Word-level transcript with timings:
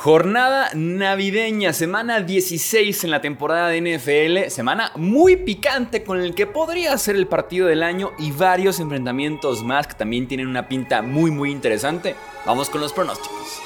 Jornada 0.00 0.70
navideña, 0.74 1.72
semana 1.72 2.20
16 2.20 3.02
en 3.02 3.10
la 3.10 3.20
temporada 3.20 3.66
de 3.66 3.80
NFL, 3.80 4.48
semana 4.48 4.92
muy 4.94 5.34
picante 5.34 6.04
con 6.04 6.20
el 6.20 6.36
que 6.36 6.46
podría 6.46 6.96
ser 6.98 7.16
el 7.16 7.26
partido 7.26 7.66
del 7.66 7.82
año 7.82 8.12
y 8.16 8.30
varios 8.30 8.78
enfrentamientos 8.78 9.64
más 9.64 9.88
que 9.88 9.94
también 9.94 10.28
tienen 10.28 10.46
una 10.46 10.68
pinta 10.68 11.02
muy 11.02 11.32
muy 11.32 11.50
interesante. 11.50 12.14
Vamos 12.46 12.70
con 12.70 12.80
los 12.80 12.92
pronósticos. 12.92 13.60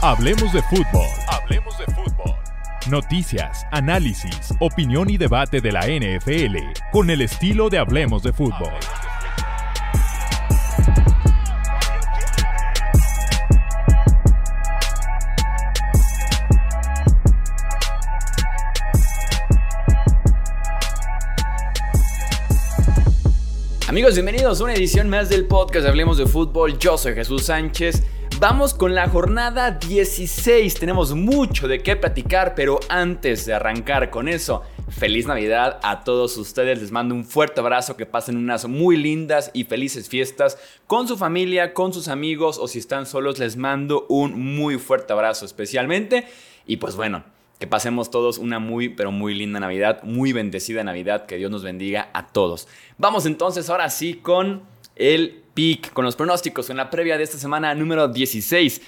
Hablemos 0.00 0.52
de 0.52 0.62
fútbol. 0.62 1.06
Hablemos 1.28 1.78
de 1.78 1.84
fútbol. 1.84 2.34
Noticias, 2.90 3.64
análisis, 3.70 4.52
opinión 4.58 5.08
y 5.10 5.16
debate 5.16 5.60
de 5.60 5.70
la 5.70 5.82
NFL 5.82 6.56
con 6.90 7.08
el 7.08 7.20
estilo 7.20 7.70
de 7.70 7.78
Hablemos 7.78 8.24
de 8.24 8.32
fútbol. 8.32 8.72
Amigos, 23.92 24.14
bienvenidos 24.14 24.58
a 24.58 24.64
una 24.64 24.72
edición 24.72 25.10
más 25.10 25.28
del 25.28 25.44
podcast 25.44 25.86
Hablemos 25.86 26.16
de 26.16 26.24
Fútbol. 26.24 26.78
Yo 26.78 26.96
soy 26.96 27.12
Jesús 27.12 27.44
Sánchez. 27.44 28.02
Vamos 28.40 28.72
con 28.72 28.94
la 28.94 29.06
jornada 29.06 29.72
16. 29.72 30.76
Tenemos 30.76 31.12
mucho 31.12 31.68
de 31.68 31.82
qué 31.82 31.94
platicar, 31.96 32.54
pero 32.54 32.80
antes 32.88 33.44
de 33.44 33.52
arrancar 33.52 34.08
con 34.08 34.28
eso, 34.28 34.62
feliz 34.88 35.26
Navidad 35.26 35.78
a 35.82 36.04
todos 36.04 36.38
ustedes. 36.38 36.80
Les 36.80 36.90
mando 36.90 37.14
un 37.14 37.26
fuerte 37.26 37.60
abrazo, 37.60 37.98
que 37.98 38.06
pasen 38.06 38.38
unas 38.38 38.66
muy 38.66 38.96
lindas 38.96 39.50
y 39.52 39.64
felices 39.64 40.08
fiestas 40.08 40.56
con 40.86 41.06
su 41.06 41.18
familia, 41.18 41.74
con 41.74 41.92
sus 41.92 42.08
amigos 42.08 42.56
o 42.58 42.68
si 42.68 42.78
están 42.78 43.04
solos, 43.04 43.38
les 43.38 43.58
mando 43.58 44.06
un 44.08 44.56
muy 44.56 44.78
fuerte 44.78 45.12
abrazo 45.12 45.44
especialmente. 45.44 46.26
Y 46.66 46.78
pues 46.78 46.96
bueno, 46.96 47.24
que 47.62 47.68
pasemos 47.68 48.10
todos 48.10 48.38
una 48.38 48.58
muy, 48.58 48.88
pero 48.88 49.12
muy 49.12 49.36
linda 49.36 49.60
Navidad, 49.60 50.02
muy 50.02 50.32
bendecida 50.32 50.82
Navidad, 50.82 51.26
que 51.26 51.36
Dios 51.36 51.48
nos 51.48 51.62
bendiga 51.62 52.10
a 52.12 52.26
todos. 52.26 52.66
Vamos 52.98 53.24
entonces 53.24 53.70
ahora 53.70 53.88
sí 53.88 54.14
con 54.14 54.62
el 54.96 55.44
pick, 55.54 55.92
con 55.92 56.04
los 56.04 56.16
pronósticos 56.16 56.70
en 56.70 56.76
la 56.76 56.90
previa 56.90 57.16
de 57.16 57.22
esta 57.22 57.38
semana 57.38 57.72
número 57.76 58.08
16. 58.08 58.82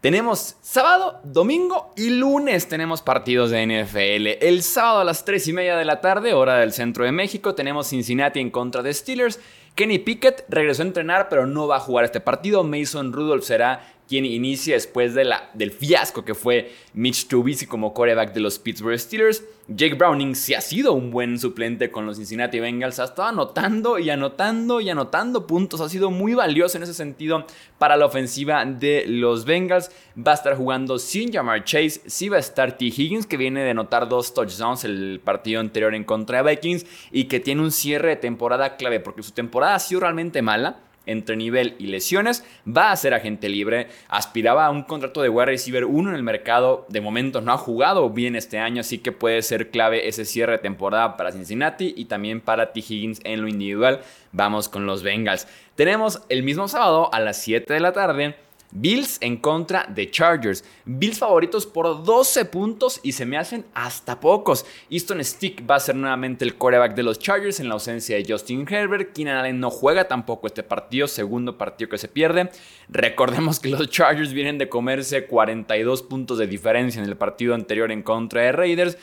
Tenemos 0.00 0.54
sábado, 0.62 1.20
domingo 1.24 1.92
y 1.96 2.10
lunes 2.10 2.68
tenemos 2.68 3.02
partidos 3.02 3.50
de 3.50 3.66
NFL. 3.66 4.46
El 4.46 4.62
sábado 4.62 5.00
a 5.00 5.04
las 5.04 5.24
3 5.24 5.48
y 5.48 5.52
media 5.52 5.76
de 5.76 5.84
la 5.84 6.00
tarde, 6.00 6.32
hora 6.32 6.58
del 6.58 6.72
centro 6.72 7.04
de 7.04 7.10
México, 7.10 7.56
tenemos 7.56 7.88
Cincinnati 7.88 8.38
en 8.38 8.52
contra 8.52 8.84
de 8.84 8.94
Steelers. 8.94 9.40
Kenny 9.74 9.98
Pickett 9.98 10.44
regresó 10.48 10.82
a 10.82 10.86
entrenar, 10.86 11.28
pero 11.28 11.46
no 11.46 11.66
va 11.66 11.78
a 11.78 11.80
jugar 11.80 12.04
este 12.04 12.20
partido. 12.20 12.62
Mason 12.62 13.12
Rudolph 13.12 13.42
será 13.42 13.92
quien 14.10 14.26
inicia 14.26 14.74
después 14.74 15.14
de 15.14 15.24
la, 15.24 15.50
del 15.54 15.70
fiasco 15.70 16.24
que 16.24 16.34
fue 16.34 16.72
Mitch 16.94 17.28
Trubisky 17.28 17.66
como 17.66 17.94
quarterback 17.94 18.32
de 18.32 18.40
los 18.40 18.58
Pittsburgh 18.58 18.98
Steelers. 18.98 19.44
Jake 19.68 19.94
Browning 19.94 20.34
sí 20.34 20.52
ha 20.52 20.60
sido 20.60 20.94
un 20.94 21.12
buen 21.12 21.38
suplente 21.38 21.92
con 21.92 22.06
los 22.06 22.16
Cincinnati 22.16 22.58
Bengals, 22.58 22.98
ha 22.98 23.04
estado 23.04 23.28
anotando 23.28 24.00
y 24.00 24.10
anotando 24.10 24.80
y 24.80 24.90
anotando 24.90 25.46
puntos, 25.46 25.80
ha 25.80 25.88
sido 25.88 26.10
muy 26.10 26.34
valioso 26.34 26.76
en 26.76 26.82
ese 26.82 26.92
sentido 26.92 27.46
para 27.78 27.96
la 27.96 28.06
ofensiva 28.06 28.64
de 28.64 29.04
los 29.06 29.44
Bengals. 29.44 29.92
Va 30.18 30.32
a 30.32 30.34
estar 30.34 30.56
jugando 30.56 30.98
sin 30.98 31.32
Jamar 31.32 31.62
Chase, 31.62 32.00
sí 32.06 32.28
va 32.28 32.38
a 32.38 32.40
estar 32.40 32.76
T. 32.76 32.86
Higgins 32.86 33.26
que 33.26 33.36
viene 33.36 33.62
de 33.62 33.70
anotar 33.70 34.08
dos 34.08 34.34
touchdowns 34.34 34.82
el 34.82 35.20
partido 35.22 35.60
anterior 35.60 35.94
en 35.94 36.02
contra 36.02 36.42
de 36.42 36.50
Vikings 36.50 36.84
y 37.12 37.26
que 37.26 37.38
tiene 37.38 37.62
un 37.62 37.70
cierre 37.70 38.08
de 38.08 38.16
temporada 38.16 38.76
clave 38.76 38.98
porque 38.98 39.22
su 39.22 39.30
temporada 39.30 39.76
ha 39.76 39.78
sido 39.78 40.00
realmente 40.00 40.42
mala 40.42 40.89
entre 41.06 41.36
nivel 41.36 41.74
y 41.78 41.86
lesiones, 41.86 42.44
va 42.66 42.90
a 42.92 42.96
ser 42.96 43.14
agente 43.14 43.48
libre. 43.48 43.88
Aspiraba 44.08 44.66
a 44.66 44.70
un 44.70 44.82
contrato 44.82 45.22
de 45.22 45.28
wide 45.28 45.46
receiver 45.46 45.84
1 45.84 46.10
en 46.10 46.16
el 46.16 46.22
mercado. 46.22 46.86
De 46.88 47.00
momento 47.00 47.40
no 47.40 47.52
ha 47.52 47.58
jugado 47.58 48.10
bien 48.10 48.36
este 48.36 48.58
año, 48.58 48.80
así 48.80 48.98
que 48.98 49.12
puede 49.12 49.42
ser 49.42 49.70
clave 49.70 50.08
ese 50.08 50.24
cierre 50.24 50.52
de 50.52 50.58
temporada 50.58 51.16
para 51.16 51.32
Cincinnati 51.32 51.94
y 51.96 52.06
también 52.06 52.40
para 52.40 52.72
T. 52.72 52.80
Higgins 52.80 53.20
en 53.24 53.42
lo 53.42 53.48
individual. 53.48 54.00
Vamos 54.32 54.68
con 54.68 54.86
los 54.86 55.02
Bengals. 55.02 55.48
Tenemos 55.74 56.22
el 56.28 56.42
mismo 56.42 56.68
sábado 56.68 57.12
a 57.12 57.20
las 57.20 57.40
7 57.42 57.72
de 57.72 57.80
la 57.80 57.92
tarde 57.92 58.34
Bills 58.72 59.18
en 59.20 59.36
contra 59.36 59.84
de 59.84 60.10
Chargers. 60.10 60.64
Bills 60.84 61.18
favoritos 61.18 61.66
por 61.66 62.04
12 62.04 62.44
puntos 62.46 63.00
y 63.02 63.12
se 63.12 63.26
me 63.26 63.36
hacen 63.36 63.64
hasta 63.74 64.20
pocos. 64.20 64.64
Easton 64.88 65.24
Stick 65.24 65.68
va 65.68 65.76
a 65.76 65.80
ser 65.80 65.96
nuevamente 65.96 66.44
el 66.44 66.54
quarterback 66.54 66.94
de 66.94 67.02
los 67.02 67.18
Chargers 67.18 67.60
en 67.60 67.68
la 67.68 67.74
ausencia 67.74 68.16
de 68.16 68.24
Justin 68.26 68.66
Herbert. 68.68 69.12
Keenan 69.12 69.38
Allen 69.38 69.60
no 69.60 69.70
juega 69.70 70.08
tampoco 70.08 70.46
este 70.46 70.62
partido, 70.62 71.08
segundo 71.08 71.58
partido 71.58 71.90
que 71.90 71.98
se 71.98 72.08
pierde. 72.08 72.50
Recordemos 72.88 73.60
que 73.60 73.70
los 73.70 73.88
Chargers 73.90 74.32
vienen 74.32 74.58
de 74.58 74.68
comerse 74.68 75.26
42 75.26 76.02
puntos 76.02 76.38
de 76.38 76.46
diferencia 76.46 77.02
en 77.02 77.08
el 77.08 77.16
partido 77.16 77.54
anterior 77.54 77.90
en 77.90 78.02
contra 78.02 78.42
de 78.42 78.52
Raiders 78.52 78.96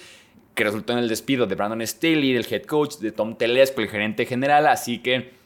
que 0.57 0.63
resultó 0.63 0.93
en 0.93 0.99
el 0.99 1.07
despido 1.07 1.45
de 1.45 1.53
Brandon 1.53 1.85
Staley, 1.85 2.33
del 2.33 2.47
head 2.51 2.63
coach, 2.63 2.95
de 2.95 3.11
Tom 3.11 3.37
Telesco, 3.37 3.79
el 3.79 3.89
gerente 3.89 4.25
general, 4.25 4.65
así 4.65 5.03
que 5.03 5.37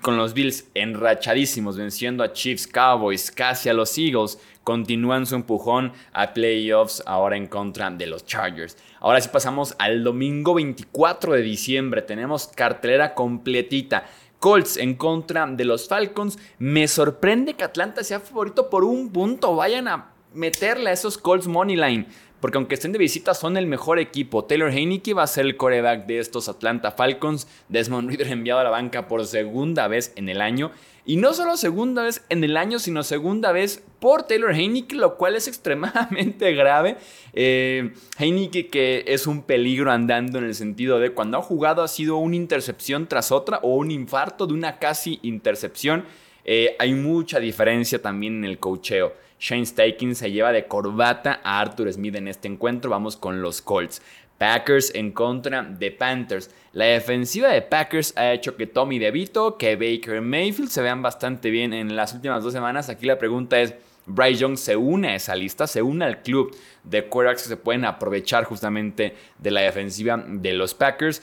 con 0.00 0.16
los 0.16 0.34
Bills 0.34 0.66
enrachadísimos, 0.74 1.76
venciendo 1.76 2.22
a 2.22 2.32
Chiefs, 2.32 2.66
Cowboys, 2.66 3.30
casi 3.30 3.68
a 3.68 3.74
los 3.74 3.96
Eagles, 3.96 4.38
continúan 4.64 5.26
su 5.26 5.34
empujón 5.34 5.92
a 6.12 6.34
playoffs 6.34 7.02
ahora 7.06 7.36
en 7.36 7.46
contra 7.46 7.90
de 7.90 8.06
los 8.06 8.26
Chargers. 8.26 8.76
Ahora 9.00 9.20
sí 9.20 9.30
pasamos 9.32 9.74
al 9.78 10.04
domingo 10.04 10.54
24 10.54 11.32
de 11.32 11.42
diciembre, 11.42 12.02
tenemos 12.02 12.48
cartelera 12.48 13.14
completita. 13.14 14.04
Colts 14.38 14.76
en 14.76 14.96
contra 14.96 15.46
de 15.46 15.64
los 15.64 15.86
Falcons. 15.86 16.36
Me 16.58 16.88
sorprende 16.88 17.54
que 17.54 17.62
Atlanta 17.62 18.02
sea 18.02 18.18
favorito 18.18 18.68
por 18.70 18.82
un 18.82 19.12
punto. 19.12 19.54
Vayan 19.54 19.86
a 19.86 20.14
meterle 20.34 20.90
a 20.90 20.92
esos 20.92 21.16
Colts 21.16 21.46
Money 21.46 21.76
Line 21.76 22.08
porque 22.42 22.58
aunque 22.58 22.74
estén 22.74 22.90
de 22.90 22.98
visita 22.98 23.34
son 23.34 23.56
el 23.56 23.68
mejor 23.68 24.00
equipo. 24.00 24.44
Taylor 24.44 24.72
Heineke 24.72 25.14
va 25.14 25.22
a 25.22 25.28
ser 25.28 25.46
el 25.46 25.56
coreback 25.56 26.06
de 26.06 26.18
estos 26.18 26.48
Atlanta 26.48 26.90
Falcons. 26.90 27.46
Desmond 27.68 28.08
Reader 28.08 28.32
enviado 28.32 28.58
a 28.58 28.64
la 28.64 28.70
banca 28.70 29.06
por 29.06 29.24
segunda 29.24 29.86
vez 29.86 30.12
en 30.16 30.28
el 30.28 30.40
año. 30.40 30.72
Y 31.06 31.18
no 31.18 31.34
solo 31.34 31.56
segunda 31.56 32.02
vez 32.02 32.24
en 32.30 32.42
el 32.42 32.56
año, 32.56 32.80
sino 32.80 33.04
segunda 33.04 33.52
vez 33.52 33.84
por 34.00 34.24
Taylor 34.24 34.52
Heineke, 34.52 34.96
lo 34.96 35.16
cual 35.16 35.36
es 35.36 35.46
extremadamente 35.48 36.52
grave. 36.52 36.96
Eh, 37.32 37.92
Heineke 38.18 38.66
que 38.66 39.04
es 39.06 39.28
un 39.28 39.42
peligro 39.42 39.92
andando 39.92 40.38
en 40.38 40.44
el 40.44 40.56
sentido 40.56 40.98
de 40.98 41.10
cuando 41.10 41.38
ha 41.38 41.42
jugado 41.42 41.84
ha 41.84 41.88
sido 41.88 42.16
una 42.16 42.34
intercepción 42.34 43.06
tras 43.06 43.30
otra 43.30 43.60
o 43.62 43.76
un 43.76 43.92
infarto 43.92 44.48
de 44.48 44.54
una 44.54 44.80
casi 44.80 45.20
intercepción. 45.22 46.06
Eh, 46.44 46.74
hay 46.80 46.92
mucha 46.94 47.38
diferencia 47.38 48.02
también 48.02 48.38
en 48.38 48.46
el 48.46 48.58
cocheo. 48.58 49.14
Shane 49.42 49.66
Steichen 49.66 50.14
se 50.14 50.30
lleva 50.30 50.52
de 50.52 50.68
corbata 50.68 51.40
a 51.42 51.58
Arthur 51.58 51.92
Smith 51.92 52.14
en 52.14 52.28
este 52.28 52.46
encuentro. 52.46 52.90
Vamos 52.90 53.16
con 53.16 53.42
los 53.42 53.60
Colts. 53.60 54.00
Packers 54.38 54.94
en 54.94 55.10
contra 55.10 55.64
de 55.64 55.90
Panthers. 55.90 56.54
La 56.72 56.84
defensiva 56.84 57.48
de 57.48 57.60
Packers 57.60 58.16
ha 58.16 58.32
hecho 58.32 58.56
que 58.56 58.68
Tommy 58.68 59.00
DeVito, 59.00 59.58
que 59.58 59.74
Baker 59.74 60.20
Mayfield 60.20 60.70
se 60.70 60.82
vean 60.82 61.02
bastante 61.02 61.50
bien 61.50 61.72
en 61.72 61.96
las 61.96 62.14
últimas 62.14 62.44
dos 62.44 62.52
semanas. 62.52 62.88
Aquí 62.88 63.06
la 63.06 63.18
pregunta 63.18 63.60
es, 63.60 63.74
Bryce 64.06 64.40
Young 64.40 64.56
se 64.56 64.76
une 64.76 65.08
a 65.08 65.14
esa 65.16 65.34
lista, 65.34 65.66
se 65.66 65.82
une 65.82 66.04
al 66.04 66.22
club 66.22 66.56
de 66.84 67.08
quarterbacks 67.08 67.42
que 67.42 67.48
se 67.48 67.56
pueden 67.56 67.84
aprovechar 67.84 68.44
justamente 68.44 69.16
de 69.38 69.50
la 69.50 69.62
defensiva 69.62 70.24
de 70.24 70.52
los 70.52 70.74
Packers. 70.74 71.20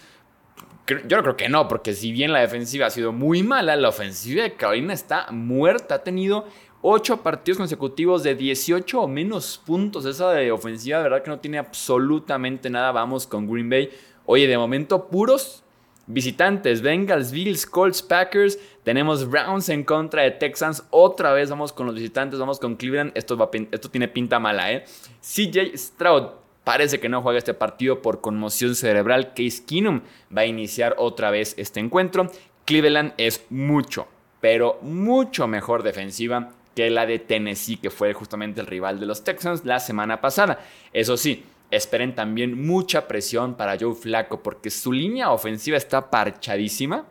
Yo 1.07 1.17
no 1.17 1.23
creo 1.23 1.37
que 1.37 1.49
no, 1.49 1.67
porque 1.67 1.93
si 1.93 2.11
bien 2.11 2.33
la 2.33 2.39
defensiva 2.39 2.87
ha 2.87 2.89
sido 2.89 3.13
muy 3.13 3.43
mala, 3.43 3.75
la 3.75 3.89
ofensiva 3.89 4.43
de 4.43 4.55
Carolina 4.55 4.93
está 4.93 5.27
muerta. 5.31 5.95
Ha 5.95 6.03
tenido 6.03 6.47
8 6.81 7.17
partidos 7.21 7.57
consecutivos 7.57 8.23
de 8.23 8.35
18 8.35 9.01
o 9.01 9.07
menos 9.07 9.61
puntos. 9.65 10.05
Esa 10.05 10.31
de 10.31 10.51
ofensiva, 10.51 11.01
verdad 11.01 11.21
que 11.21 11.29
no 11.29 11.39
tiene 11.39 11.57
absolutamente 11.57 12.69
nada. 12.69 12.91
Vamos 12.91 13.27
con 13.27 13.51
Green 13.51 13.69
Bay. 13.69 13.89
Oye, 14.25 14.47
de 14.47 14.57
momento 14.57 15.07
puros 15.07 15.63
visitantes. 16.07 16.81
Bengals, 16.81 17.31
Bills, 17.31 17.65
Colts, 17.65 18.01
Packers. 18.01 18.57
Tenemos 18.83 19.29
Browns 19.29 19.67
en 19.69 19.83
contra 19.83 20.23
de 20.23 20.31
Texans. 20.31 20.83
Otra 20.89 21.33
vez 21.33 21.49
vamos 21.49 21.73
con 21.73 21.85
los 21.85 21.95
visitantes. 21.95 22.39
Vamos 22.39 22.59
con 22.59 22.75
Cleveland. 22.75 23.11
Esto, 23.13 23.37
va, 23.37 23.49
esto 23.71 23.89
tiene 23.89 24.07
pinta 24.07 24.39
mala, 24.39 24.71
¿eh? 24.71 24.85
CJ 25.21 25.77
Stroud. 25.77 26.27
Parece 26.63 26.99
que 26.99 27.09
no 27.09 27.21
juega 27.21 27.39
este 27.39 27.53
partido 27.53 28.01
por 28.01 28.21
conmoción 28.21 28.75
cerebral. 28.75 29.33
Case 29.33 29.63
Keenum 29.65 30.01
va 30.35 30.41
a 30.41 30.45
iniciar 30.45 30.95
otra 30.97 31.29
vez 31.31 31.55
este 31.57 31.79
encuentro. 31.79 32.31
Cleveland 32.65 33.13
es 33.17 33.45
mucho, 33.49 34.07
pero 34.39 34.77
mucho 34.81 35.47
mejor 35.47 35.83
defensiva 35.83 36.51
que 36.75 36.89
la 36.89 37.05
de 37.05 37.19
Tennessee, 37.19 37.77
que 37.77 37.89
fue 37.89 38.13
justamente 38.13 38.61
el 38.61 38.67
rival 38.67 38.99
de 38.99 39.05
los 39.05 39.23
Texans 39.23 39.65
la 39.65 39.79
semana 39.79 40.21
pasada. 40.21 40.59
Eso 40.93 41.17
sí, 41.17 41.43
esperen 41.71 42.15
también 42.15 42.65
mucha 42.65 43.07
presión 43.07 43.55
para 43.55 43.77
Joe 43.79 43.95
Flaco, 43.95 44.41
porque 44.41 44.69
su 44.69 44.91
línea 44.91 45.31
ofensiva 45.31 45.77
está 45.77 46.09
parchadísima 46.09 47.05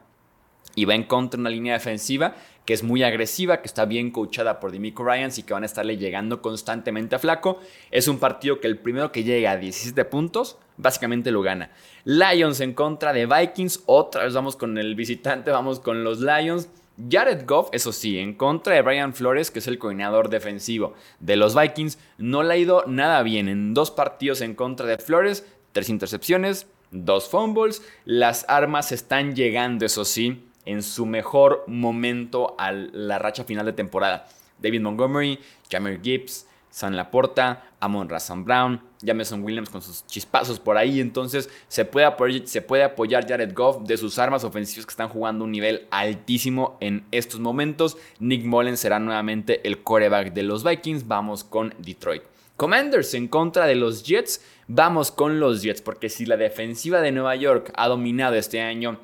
y 0.74 0.84
va 0.84 0.94
en 0.94 1.04
contra 1.04 1.36
de 1.36 1.42
una 1.42 1.50
línea 1.50 1.74
defensiva 1.74 2.34
que 2.68 2.74
es 2.74 2.82
muy 2.82 3.02
agresiva, 3.02 3.62
que 3.62 3.66
está 3.66 3.86
bien 3.86 4.10
coachada 4.10 4.60
por 4.60 4.72
Demico 4.72 5.02
Ryans 5.02 5.38
y 5.38 5.42
que 5.42 5.54
van 5.54 5.62
a 5.62 5.66
estarle 5.66 5.96
llegando 5.96 6.42
constantemente 6.42 7.16
a 7.16 7.18
Flaco. 7.18 7.60
Es 7.90 8.08
un 8.08 8.18
partido 8.18 8.60
que 8.60 8.66
el 8.66 8.76
primero 8.76 9.10
que 9.10 9.24
llega 9.24 9.52
a 9.52 9.56
17 9.56 10.04
puntos, 10.04 10.58
básicamente 10.76 11.30
lo 11.30 11.40
gana. 11.40 11.70
Lions 12.04 12.60
en 12.60 12.74
contra 12.74 13.14
de 13.14 13.24
Vikings, 13.24 13.84
otra 13.86 14.24
vez 14.24 14.34
vamos 14.34 14.54
con 14.54 14.76
el 14.76 14.94
visitante, 14.96 15.50
vamos 15.50 15.80
con 15.80 16.04
los 16.04 16.20
Lions. 16.20 16.68
Jared 17.10 17.46
Goff, 17.46 17.68
eso 17.72 17.92
sí, 17.92 18.18
en 18.18 18.34
contra 18.34 18.74
de 18.74 18.82
Brian 18.82 19.14
Flores, 19.14 19.50
que 19.50 19.60
es 19.60 19.68
el 19.68 19.78
coordinador 19.78 20.30
defensivo 20.30 20.94
de 21.20 21.36
los 21.36 21.54
Vikings, 21.54 21.98
no 22.18 22.42
le 22.42 22.54
ha 22.54 22.56
ido 22.56 22.84
nada 22.86 23.22
bien. 23.22 23.48
En 23.48 23.72
dos 23.72 23.90
partidos 23.90 24.40
en 24.40 24.54
contra 24.54 24.86
de 24.86 24.98
Flores, 24.98 25.46
tres 25.72 25.88
intercepciones, 25.88 26.66
dos 26.90 27.28
fumbles. 27.28 27.82
Las 28.04 28.44
armas 28.48 28.90
están 28.90 29.36
llegando, 29.36 29.86
eso 29.86 30.04
sí, 30.04 30.44
en 30.64 30.82
su 30.82 31.06
mejor 31.06 31.64
momento 31.66 32.56
a 32.58 32.72
la 32.72 33.18
racha 33.18 33.44
final 33.44 33.66
de 33.66 33.72
temporada. 33.72 34.26
David 34.60 34.80
Montgomery, 34.80 35.38
Jamir 35.70 36.00
Gibbs, 36.02 36.46
San 36.70 36.96
Laporta, 36.96 37.64
Amon 37.80 38.08
Razan 38.08 38.44
Brown, 38.44 38.82
Jameson 39.02 39.42
Williams 39.42 39.70
con 39.70 39.82
sus 39.82 40.06
chispazos 40.06 40.60
por 40.60 40.76
ahí. 40.76 41.00
Entonces 41.00 41.48
se 41.68 41.84
puede, 41.84 42.06
apoyar, 42.06 43.26
Jared 43.28 43.54
Goff 43.54 43.82
de 43.86 43.96
sus 43.96 44.18
armas 44.18 44.44
ofensivas 44.44 44.86
que 44.86 44.90
están 44.90 45.08
jugando 45.08 45.44
un 45.44 45.52
nivel 45.52 45.86
altísimo 45.90 46.76
en 46.80 47.04
estos 47.10 47.40
momentos. 47.40 47.96
Nick 48.18 48.44
Mullens 48.44 48.80
será 48.80 48.98
nuevamente 48.98 49.66
el 49.66 49.82
coreback 49.82 50.32
de 50.32 50.42
los 50.42 50.64
Vikings. 50.64 51.06
Vamos 51.06 51.44
con 51.44 51.74
Detroit. 51.78 52.22
Commanders 52.56 53.14
en 53.14 53.28
contra 53.28 53.66
de 53.66 53.76
los 53.76 54.02
Jets. 54.02 54.44
Vamos 54.66 55.12
con 55.12 55.40
los 55.40 55.62
Jets 55.62 55.80
porque 55.80 56.08
si 56.08 56.26
la 56.26 56.36
defensiva 56.36 57.00
de 57.00 57.12
Nueva 57.12 57.36
York 57.36 57.72
ha 57.76 57.88
dominado 57.88 58.34
este 58.34 58.60
año 58.60 58.98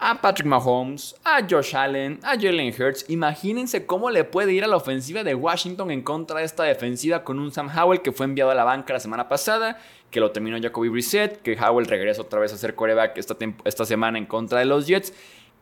a 0.00 0.20
Patrick 0.20 0.46
Mahomes, 0.46 1.16
a 1.24 1.40
Josh 1.48 1.74
Allen, 1.74 2.20
a 2.22 2.36
Jalen 2.36 2.72
Hurts. 2.72 3.04
Imagínense 3.08 3.84
cómo 3.84 4.10
le 4.10 4.22
puede 4.22 4.52
ir 4.52 4.62
a 4.62 4.68
la 4.68 4.76
ofensiva 4.76 5.24
de 5.24 5.34
Washington 5.34 5.90
en 5.90 6.02
contra 6.02 6.38
de 6.38 6.44
esta 6.44 6.62
defensiva 6.62 7.24
con 7.24 7.40
un 7.40 7.50
Sam 7.50 7.68
Howell 7.76 8.00
que 8.00 8.12
fue 8.12 8.26
enviado 8.26 8.52
a 8.52 8.54
la 8.54 8.62
banca 8.62 8.92
la 8.92 9.00
semana 9.00 9.28
pasada, 9.28 9.80
que 10.12 10.20
lo 10.20 10.30
terminó 10.30 10.56
Jacoby 10.60 10.88
Brissett, 10.88 11.42
que 11.42 11.58
Howell 11.58 11.86
regresa 11.86 12.22
otra 12.22 12.38
vez 12.38 12.52
a 12.52 12.56
ser 12.56 12.76
coreback 12.76 13.18
esta, 13.18 13.36
esta 13.64 13.84
semana 13.84 14.18
en 14.18 14.26
contra 14.26 14.60
de 14.60 14.66
los 14.66 14.86
Jets, 14.86 15.12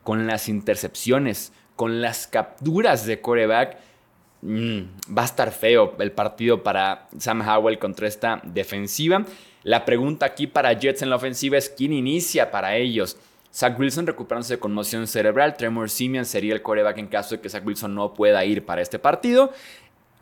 con 0.03 0.27
las 0.27 0.47
intercepciones, 0.49 1.51
con 1.75 2.01
las 2.01 2.27
capturas 2.27 3.07
de 3.07 3.19
coreback. 3.19 3.77
Mm, 4.43 4.81
va 5.17 5.23
a 5.23 5.25
estar 5.25 5.51
feo 5.51 5.95
el 5.97 6.11
partido 6.11 6.61
para 6.61 7.07
Sam 7.17 7.41
Howell 7.41 7.79
contra 7.79 8.07
esta 8.07 8.39
defensiva. 8.43 9.25
La 9.63 9.83
pregunta 9.83 10.27
aquí 10.27 10.45
para 10.45 10.73
Jets 10.73 11.01
en 11.01 11.09
la 11.09 11.15
ofensiva 11.15 11.57
es 11.57 11.69
quién 11.69 11.91
inicia 11.91 12.51
para 12.51 12.75
ellos. 12.75 13.17
Zach 13.53 13.79
Wilson 13.79 14.07
recuperándose 14.07 14.55
de 14.55 14.59
conmoción 14.59 15.07
cerebral. 15.07 15.57
Tremor 15.57 15.89
Simeon 15.89 16.25
sería 16.25 16.53
el 16.53 16.61
coreback 16.61 16.97
en 16.97 17.07
caso 17.07 17.35
de 17.35 17.41
que 17.41 17.49
Zach 17.49 17.65
Wilson 17.65 17.95
no 17.95 18.13
pueda 18.13 18.43
ir 18.45 18.65
para 18.65 18.81
este 18.81 18.99
partido. 18.99 19.51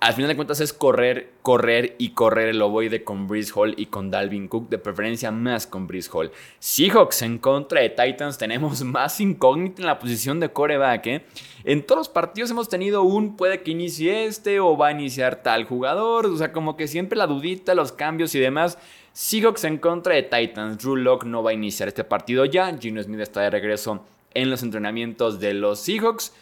Al 0.02 0.14
final 0.14 0.28
de 0.28 0.36
cuentas 0.36 0.60
es 0.60 0.72
correr, 0.72 1.32
correr 1.42 1.96
y 1.98 2.10
correr 2.10 2.50
el 2.50 2.62
ovoide 2.62 3.04
con 3.04 3.28
Breeze 3.28 3.52
Hall 3.56 3.74
y 3.76 3.88
con 3.88 4.12
Dalvin 4.12 4.48
Cook, 4.48 4.70
de 4.70 4.78
preferencia 4.78 5.32
más 5.32 5.66
con 5.66 5.88
Breeze 5.88 6.10
Hall. 6.14 6.32
Seahawks 6.60 7.22
en 7.22 7.40
contra 7.40 7.82
de 7.82 7.90
Titans, 7.90 8.38
tenemos 8.38 8.84
más 8.84 9.20
incógnita 9.20 9.82
en 9.82 9.88
la 9.88 9.98
posición 9.98 10.40
de 10.40 10.50
coreback. 10.50 11.08
¿eh? 11.08 11.26
En 11.64 11.82
todos 11.82 12.02
los 12.02 12.10
partidos 12.10 12.52
hemos 12.52 12.70
tenido 12.70 13.04
un 13.04 13.36
puede 13.38 13.64
que 13.64 13.72
inicie 13.72 14.26
este 14.26 14.60
o 14.60 14.78
va 14.78 14.90
a 14.90 14.92
iniciar 14.92 15.42
tal 15.42 15.64
jugador, 15.64 16.28
o 16.28 16.38
sea, 16.38 16.52
como 16.52 16.76
que 16.76 16.88
siempre 16.88 17.18
la 17.18 17.26
dudita, 17.26 17.74
los 17.74 17.92
cambios 17.92 18.36
y 18.36 18.40
demás. 18.40 18.78
Seahawks 19.16 19.64
en 19.64 19.78
contra 19.78 20.14
de 20.14 20.24
Titans. 20.24 20.78
Drew 20.78 20.98
Locke 20.98 21.26
no 21.26 21.42
va 21.42 21.52
a 21.52 21.54
iniciar 21.54 21.88
este 21.88 22.04
partido 22.04 22.44
ya. 22.44 22.78
Gino 22.78 23.02
Smith 23.02 23.22
está 23.22 23.40
de 23.40 23.50
regreso 23.50 24.04
en 24.34 24.50
los 24.50 24.62
entrenamientos 24.62 25.40
de 25.40 25.54
los 25.54 25.80
Seahawks. 25.80 26.34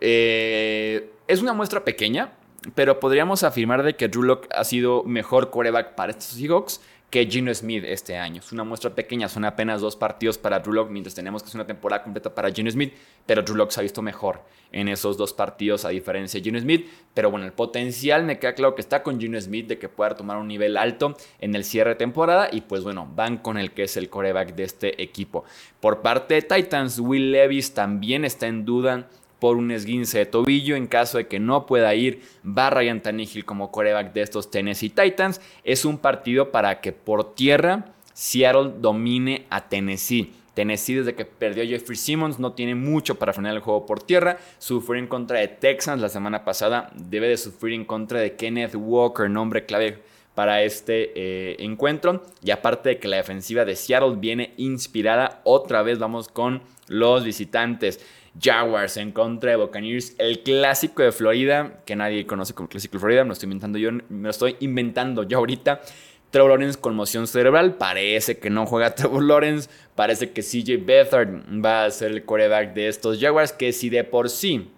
Eh, 0.00 1.10
es 1.28 1.42
una 1.42 1.52
muestra 1.52 1.84
pequeña, 1.84 2.32
pero 2.74 2.98
podríamos 2.98 3.42
afirmar 3.42 3.82
de 3.82 3.94
que 3.94 4.08
Drew 4.08 4.22
Locke 4.22 4.48
ha 4.54 4.64
sido 4.64 5.04
mejor 5.04 5.50
quarterback 5.50 5.96
para 5.96 6.12
estos 6.12 6.28
Seahawks 6.28 6.80
que 7.14 7.30
Gino 7.30 7.54
Smith 7.54 7.84
este 7.86 8.16
año. 8.18 8.40
Es 8.40 8.50
una 8.50 8.64
muestra 8.64 8.92
pequeña, 8.92 9.28
son 9.28 9.44
apenas 9.44 9.80
dos 9.80 9.94
partidos 9.94 10.36
para 10.36 10.58
Drew 10.58 10.86
mientras 10.86 11.14
tenemos 11.14 11.44
que 11.44 11.46
hacer 11.46 11.60
una 11.60 11.66
temporada 11.66 12.02
completa 12.02 12.34
para 12.34 12.50
Gino 12.50 12.68
Smith, 12.68 12.92
pero 13.24 13.40
Drew 13.40 13.70
se 13.70 13.78
ha 13.78 13.84
visto 13.84 14.02
mejor 14.02 14.42
en 14.72 14.88
esos 14.88 15.16
dos 15.16 15.32
partidos 15.32 15.84
a 15.84 15.90
diferencia 15.90 16.40
de 16.40 16.44
Gino 16.44 16.58
Smith. 16.58 16.88
Pero 17.14 17.30
bueno, 17.30 17.46
el 17.46 17.52
potencial 17.52 18.24
me 18.24 18.40
queda 18.40 18.54
claro 18.54 18.74
que 18.74 18.80
está 18.80 19.04
con 19.04 19.20
Gino 19.20 19.40
Smith 19.40 19.68
de 19.68 19.78
que 19.78 19.88
pueda 19.88 20.16
tomar 20.16 20.38
un 20.38 20.48
nivel 20.48 20.76
alto 20.76 21.16
en 21.38 21.54
el 21.54 21.62
cierre 21.62 21.90
de 21.90 21.96
temporada 21.96 22.48
y 22.50 22.62
pues 22.62 22.82
bueno, 22.82 23.08
van 23.14 23.38
con 23.38 23.58
el 23.58 23.70
que 23.70 23.84
es 23.84 23.96
el 23.96 24.10
coreback 24.10 24.56
de 24.56 24.64
este 24.64 25.00
equipo. 25.00 25.44
Por 25.78 26.02
parte 26.02 26.34
de 26.34 26.42
Titans, 26.42 26.98
Will 26.98 27.30
Levis 27.30 27.74
también 27.74 28.24
está 28.24 28.48
en 28.48 28.64
duda 28.64 29.06
por 29.38 29.56
un 29.56 29.70
esguince 29.70 30.18
de 30.18 30.26
tobillo. 30.26 30.76
En 30.76 30.86
caso 30.86 31.18
de 31.18 31.26
que 31.26 31.40
no 31.40 31.66
pueda 31.66 31.94
ir, 31.94 32.22
va 32.46 32.70
Ryan 32.70 33.02
Tannehill 33.02 33.44
como 33.44 33.70
coreback 33.70 34.12
de 34.12 34.22
estos 34.22 34.50
Tennessee 34.50 34.90
Titans. 34.90 35.40
Es 35.64 35.84
un 35.84 35.98
partido 35.98 36.50
para 36.50 36.80
que 36.80 36.92
por 36.92 37.34
tierra 37.34 37.86
Seattle 38.12 38.72
domine 38.78 39.46
a 39.50 39.68
Tennessee. 39.68 40.32
Tennessee 40.54 40.94
desde 40.94 41.14
que 41.14 41.24
perdió 41.24 41.64
Jeffrey 41.64 41.96
Simmons 41.96 42.38
no 42.38 42.52
tiene 42.52 42.74
mucho 42.76 43.16
para 43.16 43.32
frenar 43.32 43.54
el 43.54 43.60
juego 43.60 43.86
por 43.86 44.02
tierra. 44.02 44.38
Sufrió 44.58 45.00
en 45.00 45.08
contra 45.08 45.40
de 45.40 45.48
Texans 45.48 46.00
la 46.00 46.08
semana 46.08 46.44
pasada. 46.44 46.90
Debe 46.94 47.28
de 47.28 47.36
sufrir 47.36 47.74
en 47.74 47.84
contra 47.84 48.20
de 48.20 48.36
Kenneth 48.36 48.74
Walker, 48.76 49.28
nombre 49.28 49.66
clave 49.66 49.98
para 50.34 50.62
este 50.62 51.12
eh, 51.16 51.56
encuentro. 51.58 52.22
Y 52.42 52.52
aparte 52.52 52.90
de 52.90 52.98
que 52.98 53.08
la 53.08 53.16
defensiva 53.16 53.64
de 53.64 53.76
Seattle 53.76 54.16
viene 54.16 54.54
inspirada, 54.56 55.40
otra 55.44 55.82
vez 55.82 55.98
vamos 55.98 56.28
con 56.28 56.62
los 56.86 57.24
visitantes. 57.24 58.00
Jaguars 58.40 58.96
en 58.96 59.12
contra 59.12 59.50
de 59.50 59.56
Buccaneers, 59.56 60.14
el 60.18 60.42
clásico 60.42 61.02
de 61.02 61.12
Florida, 61.12 61.80
que 61.84 61.96
nadie 61.96 62.26
conoce 62.26 62.54
como 62.54 62.68
clásico 62.68 62.94
de 62.94 63.00
Florida, 63.00 63.24
me 63.24 63.28
lo 63.28 63.32
estoy 63.34 63.46
inventando 63.46 63.78
yo, 63.78 63.92
me 63.92 64.02
lo 64.24 64.30
estoy 64.30 64.56
inventando 64.60 65.22
yo 65.22 65.38
ahorita. 65.38 65.80
Trevor 66.30 66.50
Lawrence 66.50 66.80
con 66.80 66.96
moción 66.96 67.28
cerebral, 67.28 67.76
parece 67.76 68.38
que 68.38 68.50
no 68.50 68.66
juega 68.66 68.94
Trevor 68.96 69.22
Lawrence, 69.22 69.70
parece 69.94 70.32
que 70.32 70.42
CJ 70.42 70.84
Beathard 70.84 71.28
va 71.64 71.84
a 71.84 71.90
ser 71.90 72.10
el 72.10 72.24
quarterback 72.24 72.74
de 72.74 72.88
estos 72.88 73.20
Jaguars, 73.20 73.52
que 73.52 73.72
si 73.72 73.88
de 73.88 74.02
por 74.02 74.28
sí 74.28 74.68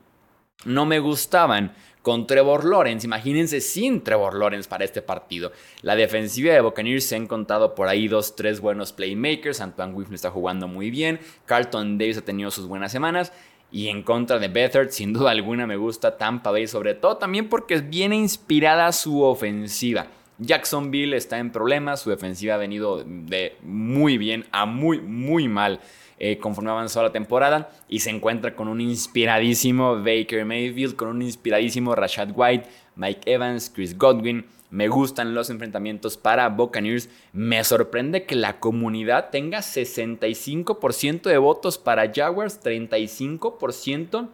no 0.67 0.85
me 0.85 0.99
gustaban 0.99 1.73
con 2.06 2.29
Trevor 2.29 2.64
Lawrence. 2.64 3.05
Imagínense 3.05 3.61
sin 3.61 4.05
Trevor 4.05 4.37
Lawrence 4.37 4.69
para 4.69 4.85
este 4.85 5.03
partido. 5.03 5.50
La 5.82 5.97
defensiva 5.97 6.55
de 6.55 6.61
Buccaneers 6.61 7.05
se 7.05 7.17
han 7.17 7.26
contado 7.26 7.75
por 7.75 7.88
ahí 7.88 8.06
dos, 8.06 8.37
tres 8.37 8.61
buenos 8.61 8.93
playmakers. 8.93 9.61
Antoine 9.61 9.93
Whitney 9.93 10.14
está 10.14 10.31
jugando 10.31 10.69
muy 10.69 10.93
bien. 10.93 11.19
Carlton 11.47 11.99
Davis 11.99 12.19
ha 12.19 12.25
tenido 12.25 12.53
sus 12.53 12.69
buenas 12.69 12.93
semanas. 12.93 13.32
Y 13.73 13.88
en 13.88 14.05
contra 14.05 14.38
de 14.38 14.47
Bethard, 14.47 14.91
sin 14.91 15.12
duda 15.12 15.32
alguna 15.32 15.67
me 15.67 15.76
gusta 15.76 16.17
Tampa 16.17 16.53
Bay, 16.53 16.69
sobre 16.69 16.94
todo 16.94 17.17
también 17.17 17.49
porque 17.49 17.81
viene 17.81 18.14
inspirada 18.14 18.93
su 18.93 19.25
ofensiva. 19.25 20.06
Jacksonville 20.38 21.17
está 21.17 21.41
en 21.41 21.50
problemas, 21.50 22.03
su 22.03 22.11
defensiva 22.11 22.55
ha 22.55 22.58
venido 22.58 23.03
de 23.05 23.56
muy 23.62 24.17
bien 24.17 24.47
a 24.53 24.64
muy, 24.64 25.00
muy 25.00 25.49
mal 25.49 25.81
eh, 26.18 26.38
conforme 26.38 26.70
avanzó 26.70 27.02
la 27.02 27.12
temporada 27.12 27.70
y 27.88 28.00
se 28.00 28.10
encuentra 28.10 28.54
con 28.54 28.68
un 28.68 28.80
inspiradísimo 28.80 29.96
Baker 29.96 30.44
Mayfield, 30.44 30.96
con 30.96 31.08
un 31.08 31.22
inspiradísimo 31.22 31.94
Rashad 31.94 32.30
White, 32.34 32.68
Mike 32.94 33.30
Evans, 33.30 33.70
Chris 33.74 33.96
Godwin. 33.96 34.46
Me 34.70 34.88
gustan 34.88 35.34
los 35.34 35.50
enfrentamientos 35.50 36.16
para 36.16 36.48
Buccaneers. 36.48 37.08
Me 37.32 37.62
sorprende 37.64 38.24
que 38.24 38.34
la 38.34 38.58
comunidad 38.58 39.31
tenga 39.31 39.58
65% 39.58 41.22
de 41.22 41.38
votos 41.38 41.79
para 41.79 42.10
Jaguars, 42.12 42.60
35% 42.62 44.29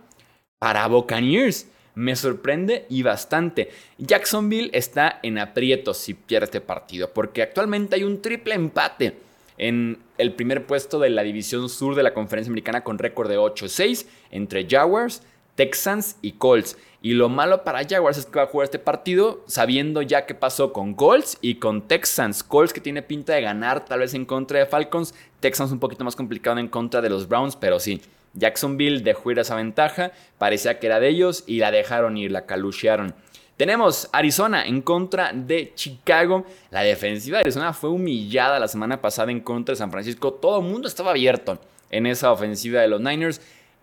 para 0.59 0.87
Buccaneers. 0.87 1.69
Me 1.95 2.17
sorprende 2.17 2.87
y 2.89 3.03
bastante. 3.03 3.71
Jacksonville 3.99 4.71
está 4.73 5.19
en 5.23 5.39
aprietos 5.39 5.99
si 5.99 6.15
pierde 6.15 6.47
este 6.47 6.61
partido, 6.61 7.13
porque 7.13 7.43
actualmente 7.43 7.97
hay 7.97 8.05
un 8.05 8.23
triple 8.23 8.55
empate 8.55 9.17
en 9.59 9.99
el 10.19 10.35
primer 10.35 10.67
puesto 10.67 10.99
de 10.99 11.11
la 11.11 11.23
división 11.23 11.69
sur 11.69 11.95
de 11.95 12.03
la 12.03 12.15
conferencia 12.15 12.51
americana 12.51 12.85
con 12.85 12.99
récord 12.99 13.29
de 13.29 13.39
8-6 13.39 14.07
entre 14.31 14.67
Jaguars, 14.69 15.23
Texans 15.55 16.17
y 16.23 16.33
Colts. 16.33 16.77
Y 17.03 17.15
lo 17.15 17.29
malo 17.29 17.65
para 17.65 17.87
Jaguars 17.87 18.19
es 18.19 18.27
que 18.27 18.39
va 18.39 18.45
a 18.45 18.49
jugar 18.49 18.65
este 18.65 18.79
partido 18.79 19.43
sabiendo 19.47 20.03
ya 20.03 20.25
qué 20.25 20.35
pasó 20.35 20.73
con 20.73 20.95
Colts 20.95 21.37
y 21.41 21.57
con 21.57 21.89
Texans. 21.89 22.45
Colts 22.45 22.73
que 22.73 22.81
tiene 22.81 23.03
pinta 23.03 23.35
de 23.35 23.43
ganar 23.43 23.85
tal 23.85 24.01
vez 24.01 24.15
en 24.15 24.25
contra 24.25 24.61
de 24.61 24.67
Falcons. 24.67 25.15
Texans 25.41 25.73
un 25.73 25.81
poquito 25.81 26.05
más 26.05 26.17
complicado 26.17 26.59
en 26.59 26.69
contra 26.69 27.01
de 27.01 27.11
los 27.11 27.29
Browns, 27.29 27.57
pero 27.57 27.81
sí. 27.81 28.01
Jacksonville 28.35 29.03
dejó 29.03 29.31
ir 29.33 29.39
esa 29.39 29.57
ventaja, 29.57 30.13
parecía 30.39 30.79
que 30.79 30.87
era 30.87 31.01
de 31.01 31.09
ellos 31.09 31.45
y 31.47 31.59
la 31.59 31.71
dejaron 31.71 32.17
ir, 32.17 32.31
la 32.31 32.47
caluchearon. 32.47 33.15
Tenemos 33.57 34.09
Arizona 34.13 34.65
en 34.65 34.81
contra 34.81 35.33
de 35.33 35.73
Chicago. 35.75 36.47
La 36.71 36.83
defensiva 36.83 37.39
de 37.39 37.43
Arizona 37.43 37.73
fue 37.73 37.91
humillada 37.91 38.59
la 38.59 38.67
semana 38.67 39.01
pasada 39.01 39.31
en 39.31 39.41
contra 39.41 39.73
de 39.73 39.77
San 39.77 39.91
Francisco. 39.91 40.33
Todo 40.33 40.61
el 40.61 40.67
mundo 40.67 40.89
estaba 40.89 41.11
abierto 41.11 41.59
en 41.91 42.07
esa 42.07 42.33
ofensiva 42.33 42.81
de 42.81 42.89
los 42.89 43.01
Niners. 43.01 43.41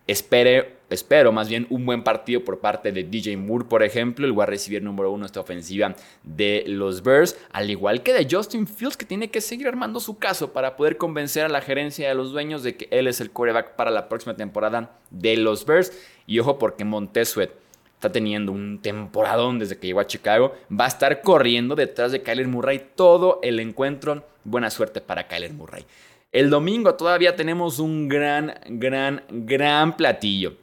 Espere, 0.08 0.78
espero 0.90 1.30
más 1.30 1.48
bien 1.48 1.68
un 1.70 1.86
buen 1.86 2.02
partido 2.02 2.44
por 2.44 2.58
parte 2.58 2.90
de 2.90 3.04
DJ 3.04 3.36
Moore, 3.36 3.66
por 3.66 3.84
ejemplo, 3.84 4.26
el 4.26 4.36
va 4.36 4.42
a 4.42 4.46
recibir 4.46 4.82
número 4.82 5.12
uno 5.12 5.24
esta 5.24 5.38
ofensiva 5.38 5.94
de 6.24 6.64
los 6.66 7.04
Bears, 7.04 7.36
al 7.52 7.70
igual 7.70 8.02
que 8.02 8.12
de 8.12 8.26
Justin 8.28 8.66
Fields, 8.66 8.96
que 8.96 9.06
tiene 9.06 9.30
que 9.30 9.40
seguir 9.40 9.68
armando 9.68 10.00
su 10.00 10.18
caso 10.18 10.52
para 10.52 10.76
poder 10.76 10.96
convencer 10.96 11.44
a 11.44 11.48
la 11.48 11.60
gerencia 11.60 12.08
de 12.08 12.16
los 12.16 12.32
dueños 12.32 12.64
de 12.64 12.76
que 12.76 12.88
él 12.90 13.06
es 13.06 13.20
el 13.20 13.30
quarterback 13.30 13.76
para 13.76 13.92
la 13.92 14.08
próxima 14.08 14.34
temporada 14.34 14.98
de 15.10 15.36
los 15.36 15.64
Bears. 15.64 15.92
Y 16.26 16.40
ojo, 16.40 16.58
porque 16.58 16.84
Montesuet 16.84 17.59
está 18.00 18.10
teniendo 18.10 18.50
un 18.50 18.80
temporadón 18.80 19.58
desde 19.58 19.76
que 19.76 19.86
llegó 19.86 20.00
a 20.00 20.06
Chicago, 20.06 20.54
va 20.72 20.86
a 20.86 20.88
estar 20.88 21.20
corriendo 21.20 21.76
detrás 21.76 22.12
de 22.12 22.22
Kyler 22.22 22.48
Murray 22.48 22.92
todo 22.96 23.40
el 23.42 23.60
encuentro. 23.60 24.24
Buena 24.42 24.70
suerte 24.70 25.02
para 25.02 25.28
Kyler 25.28 25.52
Murray. 25.52 25.84
El 26.32 26.48
domingo 26.48 26.94
todavía 26.94 27.36
tenemos 27.36 27.78
un 27.78 28.08
gran, 28.08 28.54
gran, 28.68 29.22
gran 29.28 29.98
platillo. 29.98 30.54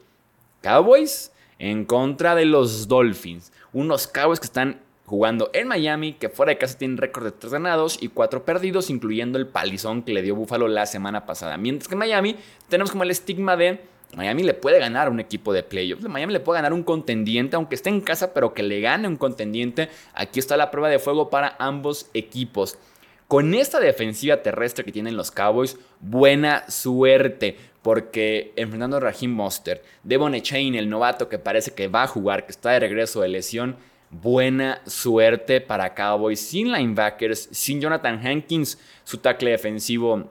Cowboys 0.62 1.30
en 1.60 1.84
contra 1.84 2.34
de 2.34 2.44
los 2.44 2.88
Dolphins. 2.88 3.52
Unos 3.72 4.08
Cowboys 4.08 4.40
que 4.40 4.46
están 4.46 4.80
jugando 5.06 5.48
en 5.52 5.68
Miami, 5.68 6.14
que 6.14 6.28
fuera 6.30 6.50
de 6.50 6.58
casa 6.58 6.76
tienen 6.76 6.96
récord 6.96 7.24
de 7.24 7.30
3 7.30 7.52
ganados 7.52 7.98
y 8.00 8.08
4 8.08 8.44
perdidos, 8.44 8.90
incluyendo 8.90 9.38
el 9.38 9.46
palizón 9.46 10.02
que 10.02 10.12
le 10.12 10.22
dio 10.22 10.34
Buffalo 10.34 10.66
la 10.66 10.86
semana 10.86 11.24
pasada. 11.24 11.56
Mientras 11.56 11.86
que 11.86 11.94
en 11.94 12.00
Miami 12.00 12.34
tenemos 12.68 12.90
como 12.90 13.04
el 13.04 13.12
estigma 13.12 13.56
de 13.56 13.80
Miami 14.14 14.42
le 14.42 14.54
puede 14.54 14.78
ganar 14.78 15.08
a 15.08 15.10
un 15.10 15.20
equipo 15.20 15.52
de 15.52 15.62
playoffs. 15.62 16.08
Miami 16.08 16.32
le 16.32 16.40
puede 16.40 16.58
ganar 16.58 16.72
un 16.72 16.82
contendiente, 16.82 17.56
aunque 17.56 17.74
esté 17.74 17.90
en 17.90 18.00
casa, 18.00 18.32
pero 18.32 18.54
que 18.54 18.62
le 18.62 18.80
gane 18.80 19.06
un 19.06 19.16
contendiente. 19.16 19.90
Aquí 20.14 20.38
está 20.38 20.56
la 20.56 20.70
prueba 20.70 20.88
de 20.88 20.98
fuego 20.98 21.30
para 21.30 21.56
ambos 21.58 22.08
equipos. 22.14 22.78
Con 23.26 23.52
esta 23.52 23.78
defensiva 23.78 24.42
terrestre 24.42 24.84
que 24.84 24.92
tienen 24.92 25.16
los 25.16 25.30
Cowboys, 25.30 25.76
buena 26.00 26.68
suerte. 26.70 27.56
Porque 27.82 28.52
enfrentando 28.56 28.96
a 28.96 29.00
Raheem 29.00 29.30
Monster, 29.30 29.82
Devon 30.02 30.34
Echain, 30.34 30.74
el 30.74 30.88
novato 30.88 31.28
que 31.28 31.38
parece 31.38 31.72
que 31.74 31.88
va 31.88 32.04
a 32.04 32.08
jugar, 32.08 32.44
que 32.46 32.52
está 32.52 32.70
de 32.70 32.80
regreso 32.80 33.20
de 33.20 33.28
lesión, 33.28 33.76
buena 34.10 34.80
suerte 34.86 35.60
para 35.60 35.94
Cowboys. 35.94 36.40
Sin 36.40 36.72
linebackers, 36.72 37.48
sin 37.52 37.80
Jonathan 37.80 38.26
Hankins, 38.26 38.78
su 39.04 39.18
tackle 39.18 39.50
defensivo 39.50 40.30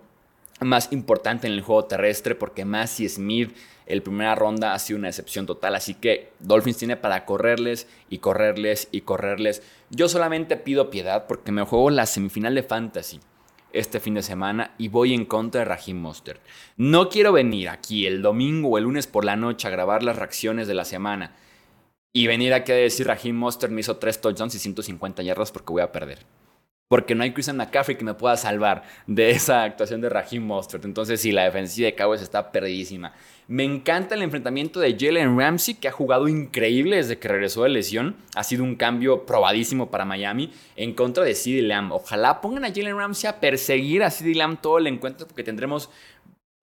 más 0.61 0.91
importante 0.91 1.47
en 1.47 1.53
el 1.53 1.61
juego 1.61 1.85
terrestre 1.85 2.35
porque 2.35 2.65
Massey 2.65 3.07
Smith 3.09 3.55
el 3.85 4.03
primera 4.03 4.35
ronda 4.35 4.73
ha 4.73 4.79
sido 4.79 4.99
una 4.99 5.07
excepción 5.07 5.45
total, 5.45 5.75
así 5.75 5.93
que 5.93 6.33
Dolphins 6.39 6.77
tiene 6.77 6.97
para 6.97 7.25
correrles 7.25 7.87
y 8.09 8.17
correrles 8.17 8.89
y 8.91 9.01
correrles. 9.01 9.63
Yo 9.89 10.09
solamente 10.09 10.57
pido 10.57 10.89
piedad 10.89 11.25
porque 11.25 11.53
me 11.53 11.63
juego 11.63 11.89
la 11.89 12.05
semifinal 12.05 12.53
de 12.53 12.63
Fantasy 12.63 13.21
este 13.71 13.99
fin 13.99 14.15
de 14.15 14.23
semana 14.23 14.73
y 14.77 14.89
voy 14.89 15.13
en 15.13 15.25
contra 15.25 15.59
de 15.59 15.65
Raheem 15.65 15.97
Mostert. 15.97 16.41
No 16.75 17.09
quiero 17.09 17.31
venir 17.31 17.69
aquí 17.69 18.05
el 18.05 18.21
domingo 18.21 18.69
o 18.69 18.77
el 18.77 18.85
lunes 18.85 19.07
por 19.07 19.23
la 19.23 19.35
noche 19.35 19.67
a 19.67 19.71
grabar 19.71 20.03
las 20.03 20.17
reacciones 20.17 20.67
de 20.67 20.73
la 20.73 20.83
semana 20.83 21.35
y 22.11 22.27
venir 22.27 22.53
aquí 22.53 22.71
a 22.71 22.75
decir 22.75 23.07
Raheem 23.07 23.37
Mostert 23.37 23.71
me 23.71 23.81
hizo 23.81 23.97
3 23.97 24.19
touchdowns 24.19 24.55
y 24.55 24.59
150 24.59 25.23
yardas 25.23 25.51
porque 25.51 25.71
voy 25.71 25.81
a 25.81 25.91
perder 25.91 26.25
porque 26.87 27.15
no 27.15 27.23
hay 27.23 27.33
Christian 27.33 27.57
McCaffrey 27.57 27.97
que 27.97 28.05
me 28.05 28.13
pueda 28.13 28.37
salvar 28.37 28.83
de 29.07 29.31
esa 29.31 29.63
actuación 29.63 29.99
de 30.01 30.09
Raheem 30.09 30.43
Mostert. 30.43 30.85
Entonces, 30.85 31.19
sí, 31.19 31.31
la 31.31 31.43
defensiva 31.43 31.87
de 31.87 31.95
Cowboys 31.95 32.21
está 32.21 32.51
perdidísima. 32.51 33.13
Me 33.47 33.63
encanta 33.63 34.15
el 34.15 34.21
enfrentamiento 34.21 34.79
de 34.79 34.95
Jalen 34.97 35.37
Ramsey, 35.37 35.75
que 35.75 35.87
ha 35.87 35.91
jugado 35.91 36.27
increíble 36.27 36.97
desde 36.97 37.17
que 37.17 37.27
regresó 37.27 37.63
de 37.63 37.69
lesión. 37.69 38.15
Ha 38.35 38.43
sido 38.43 38.63
un 38.63 38.75
cambio 38.75 39.25
probadísimo 39.25 39.89
para 39.89 40.05
Miami 40.05 40.51
en 40.75 40.93
contra 40.93 41.23
de 41.23 41.35
CeeDee 41.35 41.61
Lamb. 41.61 41.91
Ojalá 41.91 42.39
pongan 42.39 42.65
a 42.65 42.73
Jalen 42.73 42.97
Ramsey 42.97 43.29
a 43.29 43.39
perseguir 43.39 44.03
a 44.03 44.11
CeeDee 44.11 44.35
Lamb 44.35 44.61
todo 44.61 44.77
el 44.77 44.87
encuentro, 44.87 45.27
porque 45.27 45.43
tendremos 45.43 45.89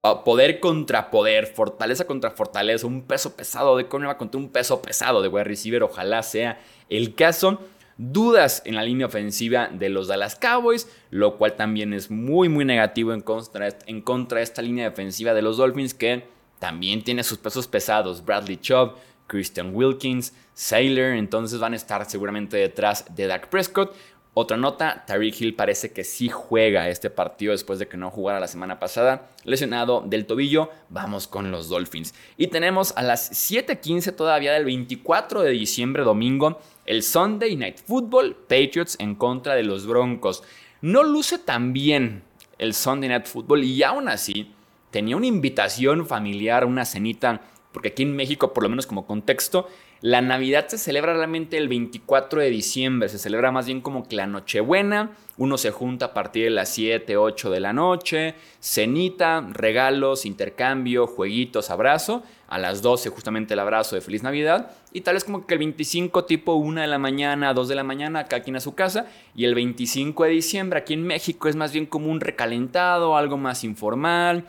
ah, 0.03 0.25
poder 0.25 0.59
contra 0.61 1.11
poder, 1.11 1.47
fortaleza 1.49 2.07
contra 2.07 2.31
fortaleza, 2.31 2.87
un 2.87 3.03
peso 3.03 3.37
pesado 3.37 3.77
de 3.77 3.89
cornerback 3.89 4.19
contra 4.19 4.41
un 4.41 4.49
peso 4.49 4.81
pesado 4.81 5.21
de 5.21 5.29
wide 5.29 5.45
receiver. 5.45 5.83
Ojalá 5.83 6.23
sea 6.23 6.59
el 6.89 7.15
caso 7.15 7.61
dudas 7.97 8.63
en 8.65 8.75
la 8.75 8.83
línea 8.83 9.07
ofensiva 9.07 9.69
de 9.73 9.89
los 9.89 10.09
Dallas 10.09 10.37
Cowboys, 10.37 10.89
lo 11.11 11.37
cual 11.37 11.55
también 11.55 11.93
es 11.93 12.11
muy 12.11 12.49
muy 12.49 12.65
negativo 12.65 13.13
en 13.13 13.21
contra, 13.21 13.69
en 13.87 14.01
contra 14.01 14.39
de 14.39 14.45
esta 14.45 14.63
línea 14.63 14.89
defensiva 14.91 15.35
de 15.35 15.43
los 15.43 15.57
Dolphins 15.57 15.95
que 15.95 16.25
también 16.59 17.05
tiene 17.05 17.23
sus 17.23 17.39
pesos 17.39 17.69
pesados, 17.69 18.25
Bradley 18.25 18.57
Chubb, 18.57 18.95
Christian 19.27 19.75
Wilkins, 19.75 20.35
Sailor, 20.55 21.15
entonces 21.15 21.59
van 21.59 21.73
a 21.73 21.77
estar 21.77 22.09
seguramente 22.09 22.57
detrás 22.57 23.05
de 23.15 23.27
Dak 23.27 23.49
Prescott. 23.49 23.95
Otra 24.37 24.57
nota, 24.57 25.05
Tyreek 25.07 25.41
Hill 25.41 25.55
parece 25.55 25.93
que 25.93 26.03
sí 26.03 26.29
juega 26.29 26.89
este 26.89 27.09
partido 27.09 27.53
después 27.53 27.79
de 27.79 27.87
que 27.87 27.97
no 27.97 28.11
jugara 28.11 28.41
la 28.41 28.49
semana 28.49 28.81
pasada, 28.81 29.31
lesionado 29.45 30.03
del 30.05 30.27
tobillo. 30.27 30.71
Vamos 30.89 31.29
con 31.29 31.53
los 31.53 31.69
Dolphins. 31.69 32.15
Y 32.37 32.49
tenemos 32.49 32.93
a 32.97 33.03
las 33.03 33.31
7:15 33.31 34.11
todavía 34.11 34.53
del 34.53 34.65
24 34.65 35.43
de 35.43 35.51
diciembre, 35.53 36.03
domingo, 36.03 36.59
el 36.85 37.05
Sunday 37.05 37.55
Night 37.55 37.79
Football, 37.87 38.35
Patriots 38.35 38.97
en 38.99 39.15
contra 39.15 39.55
de 39.55 39.63
los 39.63 39.87
Broncos. 39.87 40.43
No 40.81 41.05
luce 41.05 41.39
tan 41.39 41.73
bien 41.73 42.25
el 42.59 42.75
Sunday 42.75 43.11
Night 43.11 43.27
Football 43.27 43.63
y 43.63 43.85
aún 43.85 44.09
así 44.09 44.53
tenía 44.91 45.17
una 45.17 45.27
invitación 45.27 46.09
familiar, 46.09 46.65
una 46.65 46.85
cenita, 46.85 47.41
porque 47.71 47.91
aquí 47.91 48.03
en 48.03 48.17
México, 48.17 48.53
por 48.53 48.65
lo 48.65 48.69
menos 48.69 48.87
como 48.87 49.07
contexto, 49.07 49.69
la 50.05 50.21
Navidad 50.21 50.69
se 50.69 50.77
celebra 50.77 51.15
realmente 51.15 51.57
el 51.57 51.67
24 51.67 52.43
de 52.43 52.51
diciembre, 52.51 53.09
se 53.09 53.19
celebra 53.19 53.51
más 53.53 53.65
bien 53.65 53.81
como 53.81 54.07
que 54.07 54.17
la 54.17 54.27
Nochebuena, 54.27 55.13
uno 55.39 55.57
se 55.57 55.71
junta 55.71 56.05
a 56.05 56.13
partir 56.13 56.45
de 56.45 56.51
las 56.51 56.69
7, 56.75 57.17
8 57.17 57.51
de 57.51 57.61
la 57.61 57.73
noche, 57.73 58.35
cenita, 58.61 59.49
regalos, 59.53 60.27
intercambio, 60.27 61.07
jueguitos, 61.07 61.71
abrazo, 61.71 62.23
a 62.49 62.59
las 62.59 62.83
12 62.83 63.09
justamente 63.09 63.55
el 63.55 63.61
abrazo 63.61 63.95
de 63.95 64.03
Feliz 64.03 64.23
Navidad, 64.23 64.73
y 64.93 65.01
tal 65.01 65.15
vez 65.15 65.25
como 65.25 65.47
que 65.47 65.55
el 65.55 65.61
25 65.61 66.27
tipo 66.27 66.53
1 66.53 66.83
de 66.83 66.87
la 66.87 66.99
mañana, 66.99 67.55
2 67.55 67.67
de 67.67 67.75
la 67.75 67.83
mañana, 67.83 68.25
cada 68.25 68.43
quien 68.43 68.57
a 68.57 68.61
su 68.61 68.75
casa, 68.75 69.07
y 69.35 69.47
el 69.47 69.55
25 69.55 70.25
de 70.25 70.31
diciembre 70.31 70.81
aquí 70.81 70.93
en 70.93 71.07
México 71.07 71.49
es 71.49 71.57
más 71.57 71.73
bien 71.73 71.87
como 71.87 72.11
un 72.11 72.21
recalentado, 72.21 73.17
algo 73.17 73.39
más 73.39 73.65
informal, 73.65 74.45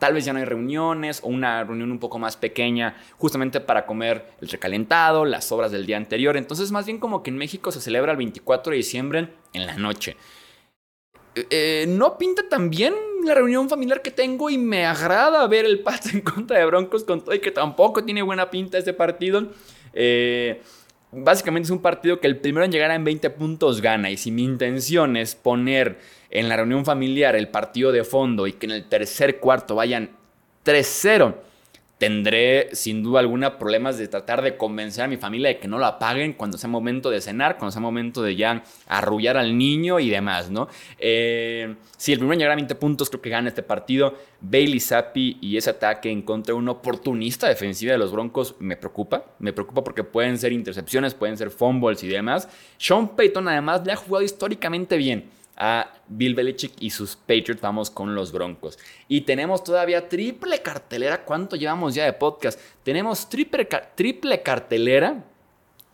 Tal 0.00 0.14
vez 0.14 0.24
ya 0.24 0.32
no 0.32 0.38
hay 0.38 0.46
reuniones 0.46 1.20
o 1.22 1.28
una 1.28 1.62
reunión 1.62 1.92
un 1.92 1.98
poco 1.98 2.18
más 2.18 2.36
pequeña 2.36 2.96
justamente 3.18 3.60
para 3.60 3.84
comer 3.84 4.32
el 4.40 4.48
recalentado, 4.48 5.26
las 5.26 5.44
sobras 5.44 5.70
del 5.70 5.84
día 5.84 5.98
anterior. 5.98 6.38
Entonces 6.38 6.72
más 6.72 6.86
bien 6.86 6.98
como 6.98 7.22
que 7.22 7.28
en 7.28 7.36
México 7.36 7.70
se 7.70 7.82
celebra 7.82 8.12
el 8.12 8.16
24 8.16 8.70
de 8.70 8.76
diciembre 8.78 9.28
en 9.52 9.66
la 9.66 9.76
noche. 9.76 10.16
Eh, 11.34 11.46
eh, 11.50 11.84
no 11.86 12.16
pinta 12.16 12.48
tan 12.48 12.70
bien 12.70 12.94
la 13.24 13.34
reunión 13.34 13.68
familiar 13.68 14.00
que 14.00 14.10
tengo 14.10 14.48
y 14.48 14.56
me 14.56 14.86
agrada 14.86 15.46
ver 15.46 15.66
el 15.66 15.80
Pats 15.80 16.14
en 16.14 16.22
contra 16.22 16.58
de 16.58 16.64
Broncos 16.64 17.04
con 17.04 17.20
todo 17.20 17.34
y 17.34 17.40
que 17.40 17.50
tampoco 17.50 18.02
tiene 18.02 18.22
buena 18.22 18.50
pinta 18.50 18.78
este 18.78 18.94
partido. 18.94 19.48
Eh, 19.92 20.62
básicamente 21.12 21.66
es 21.66 21.70
un 21.70 21.82
partido 21.82 22.20
que 22.20 22.26
el 22.26 22.36
primero 22.36 22.64
en 22.64 22.72
llegar 22.72 22.90
a 22.90 22.98
20 22.98 23.30
puntos 23.30 23.80
gana 23.80 24.10
y 24.10 24.16
si 24.16 24.30
mi 24.30 24.44
intención 24.44 25.16
es 25.16 25.34
poner 25.34 25.98
en 26.30 26.48
la 26.48 26.56
reunión 26.56 26.84
familiar 26.84 27.34
el 27.36 27.48
partido 27.48 27.92
de 27.92 28.04
fondo 28.04 28.46
y 28.46 28.52
que 28.52 28.66
en 28.66 28.72
el 28.72 28.88
tercer 28.88 29.40
cuarto 29.40 29.74
vayan 29.74 30.10
3-0, 30.64 31.34
tendré 32.00 32.70
sin 32.72 33.02
duda 33.02 33.20
alguna 33.20 33.58
problemas 33.58 33.98
de 33.98 34.08
tratar 34.08 34.40
de 34.40 34.56
convencer 34.56 35.04
a 35.04 35.06
mi 35.06 35.18
familia 35.18 35.50
de 35.50 35.58
que 35.58 35.68
no 35.68 35.78
lo 35.78 35.84
apaguen 35.84 36.32
cuando 36.32 36.56
sea 36.56 36.70
momento 36.70 37.10
de 37.10 37.20
cenar, 37.20 37.58
cuando 37.58 37.72
sea 37.72 37.82
momento 37.82 38.22
de 38.22 38.36
ya 38.36 38.64
arrullar 38.86 39.36
al 39.36 39.58
niño 39.58 40.00
y 40.00 40.08
demás, 40.08 40.50
¿no? 40.50 40.66
Eh, 40.98 41.74
si 41.98 42.14
el 42.14 42.18
primero 42.18 42.38
llegar 42.38 42.52
a 42.52 42.56
20 42.56 42.74
puntos, 42.76 43.10
creo 43.10 43.20
que 43.20 43.28
gana 43.28 43.48
este 43.48 43.62
partido. 43.62 44.14
Bailey 44.40 44.80
Zappi 44.80 45.36
y 45.42 45.58
ese 45.58 45.68
ataque 45.68 46.10
en 46.10 46.22
contra 46.22 46.54
de 46.54 46.58
una 46.58 46.70
oportunista 46.70 47.46
defensiva 47.46 47.92
de 47.92 47.98
los 47.98 48.12
Broncos 48.12 48.54
me 48.60 48.78
preocupa. 48.78 49.26
Me 49.38 49.52
preocupa 49.52 49.84
porque 49.84 50.02
pueden 50.02 50.38
ser 50.38 50.52
intercepciones, 50.52 51.12
pueden 51.12 51.36
ser 51.36 51.50
fumbles 51.50 52.02
y 52.02 52.08
demás. 52.08 52.48
Sean 52.78 53.14
Payton 53.14 53.46
además 53.46 53.82
le 53.84 53.92
ha 53.92 53.96
jugado 53.96 54.24
históricamente 54.24 54.96
bien 54.96 55.28
a 55.60 55.92
Bill 56.08 56.34
Belichick 56.34 56.72
y 56.80 56.90
sus 56.90 57.14
Patriots. 57.14 57.60
Vamos 57.60 57.90
con 57.90 58.14
los 58.14 58.32
Broncos. 58.32 58.78
Y 59.06 59.20
tenemos 59.20 59.62
todavía 59.62 60.08
triple 60.08 60.62
cartelera. 60.62 61.24
¿Cuánto 61.24 61.54
llevamos 61.54 61.94
ya 61.94 62.06
de 62.06 62.14
podcast? 62.14 62.58
Tenemos 62.82 63.28
triple, 63.28 63.68
triple 63.94 64.42
cartelera 64.42 65.22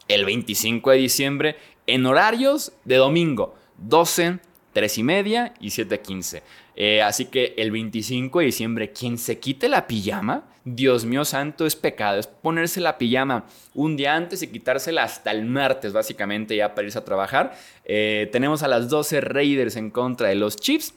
el 0.06 0.24
25 0.24 0.90
de 0.92 0.96
diciembre 0.96 1.56
en 1.86 2.06
horarios 2.06 2.72
de 2.84 2.96
domingo. 2.96 3.56
12, 3.78 4.38
3 4.72 4.98
y 4.98 5.02
media 5.02 5.54
y 5.60 5.68
7.15. 5.68 6.42
Eh, 6.76 7.00
así 7.00 7.24
que 7.24 7.54
el 7.56 7.70
25 7.70 8.40
de 8.40 8.44
diciembre, 8.44 8.92
quien 8.92 9.16
se 9.16 9.38
quite 9.38 9.68
la 9.68 9.86
pijama, 9.86 10.44
Dios 10.64 11.06
mío 11.06 11.24
santo, 11.24 11.64
es 11.64 11.74
pecado. 11.74 12.18
Es 12.18 12.26
ponerse 12.26 12.80
la 12.80 12.98
pijama 12.98 13.46
un 13.74 13.96
día 13.96 14.14
antes 14.14 14.42
y 14.42 14.48
quitársela 14.48 15.02
hasta 15.02 15.30
el 15.30 15.46
martes, 15.46 15.92
básicamente, 15.92 16.54
ya 16.54 16.74
para 16.74 16.86
irse 16.86 16.98
a 16.98 17.04
trabajar. 17.04 17.56
Eh, 17.84 18.28
tenemos 18.30 18.62
a 18.62 18.68
las 18.68 18.90
12 18.90 19.22
Raiders 19.22 19.76
en 19.76 19.90
contra 19.90 20.28
de 20.28 20.34
los 20.34 20.56
Chiefs. 20.56 20.94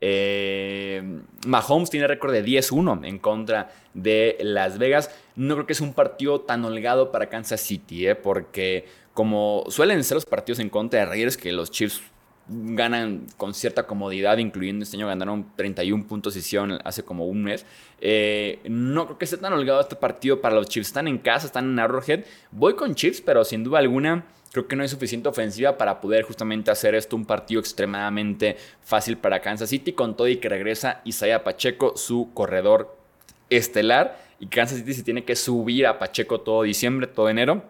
Eh, 0.00 1.20
Mahomes 1.46 1.88
tiene 1.88 2.08
récord 2.08 2.32
de 2.32 2.44
10-1 2.44 3.04
en 3.04 3.20
contra 3.20 3.70
de 3.94 4.36
Las 4.40 4.78
Vegas. 4.78 5.14
No 5.36 5.54
creo 5.54 5.66
que 5.66 5.74
es 5.74 5.80
un 5.80 5.94
partido 5.94 6.40
tan 6.40 6.64
holgado 6.64 7.12
para 7.12 7.28
Kansas 7.28 7.60
City, 7.60 8.08
porque 8.20 8.86
como 9.14 9.64
suelen 9.68 10.02
ser 10.02 10.16
los 10.16 10.26
partidos 10.26 10.58
en 10.58 10.70
contra 10.70 11.00
de 11.00 11.06
Raiders, 11.06 11.36
que 11.36 11.52
los 11.52 11.70
Chiefs 11.70 12.02
ganan 12.48 13.26
con 13.36 13.54
cierta 13.54 13.86
comodidad, 13.86 14.38
incluyendo 14.38 14.82
este 14.82 14.96
año 14.96 15.06
ganaron 15.06 15.46
31 15.56 16.06
puntos 16.06 16.36
hicieron 16.36 16.78
hace 16.84 17.04
como 17.04 17.26
un 17.26 17.42
mes. 17.42 17.64
Eh, 18.00 18.60
no 18.68 19.06
creo 19.06 19.18
que 19.18 19.24
esté 19.24 19.36
tan 19.36 19.52
holgado 19.52 19.80
este 19.80 19.96
partido 19.96 20.40
para 20.40 20.54
los 20.54 20.68
Chiefs. 20.68 20.88
Están 20.88 21.08
en 21.08 21.18
casa, 21.18 21.46
están 21.46 21.66
en 21.66 21.78
Arrowhead. 21.78 22.24
Voy 22.50 22.74
con 22.74 22.94
Chiefs, 22.94 23.20
pero 23.20 23.44
sin 23.44 23.64
duda 23.64 23.78
alguna 23.78 24.24
creo 24.52 24.68
que 24.68 24.76
no 24.76 24.82
hay 24.82 24.88
suficiente 24.88 25.28
ofensiva 25.28 25.78
para 25.78 26.00
poder 26.00 26.24
justamente 26.24 26.70
hacer 26.70 26.94
esto 26.94 27.16
un 27.16 27.24
partido 27.24 27.58
extremadamente 27.60 28.56
fácil 28.82 29.16
para 29.16 29.40
Kansas 29.40 29.70
City, 29.70 29.92
con 29.92 30.14
todo 30.14 30.28
y 30.28 30.36
que 30.36 30.48
regresa 30.50 31.00
Isaiah 31.04 31.42
Pacheco, 31.42 31.96
su 31.96 32.32
corredor 32.34 32.96
estelar. 33.48 34.20
Y 34.40 34.46
Kansas 34.46 34.78
City 34.78 34.92
se 34.92 35.02
tiene 35.04 35.24
que 35.24 35.36
subir 35.36 35.86
a 35.86 35.98
Pacheco 35.98 36.40
todo 36.40 36.64
diciembre, 36.64 37.06
todo 37.06 37.28
enero 37.28 37.62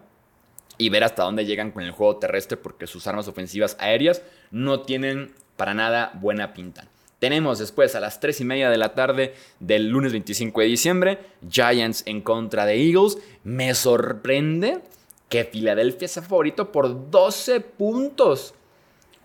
y 0.77 0.89
ver 0.89 1.03
hasta 1.03 1.23
dónde 1.23 1.45
llegan 1.45 1.71
con 1.71 1.83
el 1.83 1.91
juego 1.91 2.17
terrestre 2.17 2.57
porque 2.57 2.87
sus 2.87 3.07
armas 3.07 3.27
ofensivas 3.27 3.77
aéreas 3.79 4.21
no 4.51 4.81
tienen 4.81 5.33
para 5.55 5.73
nada 5.73 6.11
buena 6.15 6.53
pinta. 6.53 6.87
Tenemos 7.19 7.59
después 7.59 7.95
a 7.95 8.01
las 8.01 8.19
3 8.19 8.41
y 8.41 8.43
media 8.43 8.69
de 8.69 8.77
la 8.77 8.95
tarde 8.95 9.33
del 9.61 9.87
lunes 9.87 10.11
25 10.11 10.59
de 10.59 10.67
diciembre, 10.67 11.19
Giants 11.49 12.03
en 12.05 12.19
contra 12.19 12.65
de 12.65 12.75
Eagles. 12.75 13.17
Me 13.45 13.73
sorprende 13.75 14.81
que 15.29 15.45
Filadelfia 15.45 16.09
sea 16.09 16.21
favorito 16.21 16.71
por 16.71 17.09
12 17.09 17.61
puntos. 17.61 18.53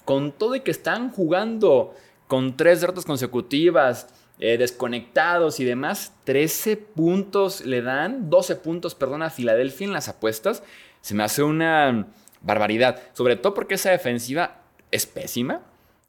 Con 0.05 0.31
todo 0.31 0.55
y 0.55 0.61
que 0.61 0.71
están 0.71 1.11
jugando 1.11 1.93
con 2.28 2.57
tres 2.57 2.81
derrotas 2.81 3.05
consecutivas, 3.05 4.07
eh, 4.38 4.57
desconectados 4.57 5.59
y 5.59 5.64
demás, 5.64 6.12
13 6.23 6.76
puntos 6.76 7.67
le 7.67 7.83
dan, 7.83 8.31
12 8.31 8.55
puntos, 8.57 8.95
perdón, 8.95 9.23
a 9.23 9.31
Filadelfia 9.31 9.88
en 9.88 9.93
las 9.93 10.09
apuestas. 10.09 10.62
Se 11.00 11.14
me 11.14 11.25
hace 11.25 11.43
una 11.43 12.07
barbaridad, 12.40 13.00
sobre 13.12 13.37
todo 13.37 13.55
porque 13.55 13.75
esa 13.75 13.90
defensiva 13.90 14.62
es 14.90 15.07
pésima, 15.07 15.62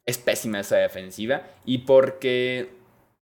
es 0.06 0.18
pésima 0.18 0.60
esa 0.60 0.76
defensiva 0.76 1.42
y 1.64 1.78
porque 1.78 2.70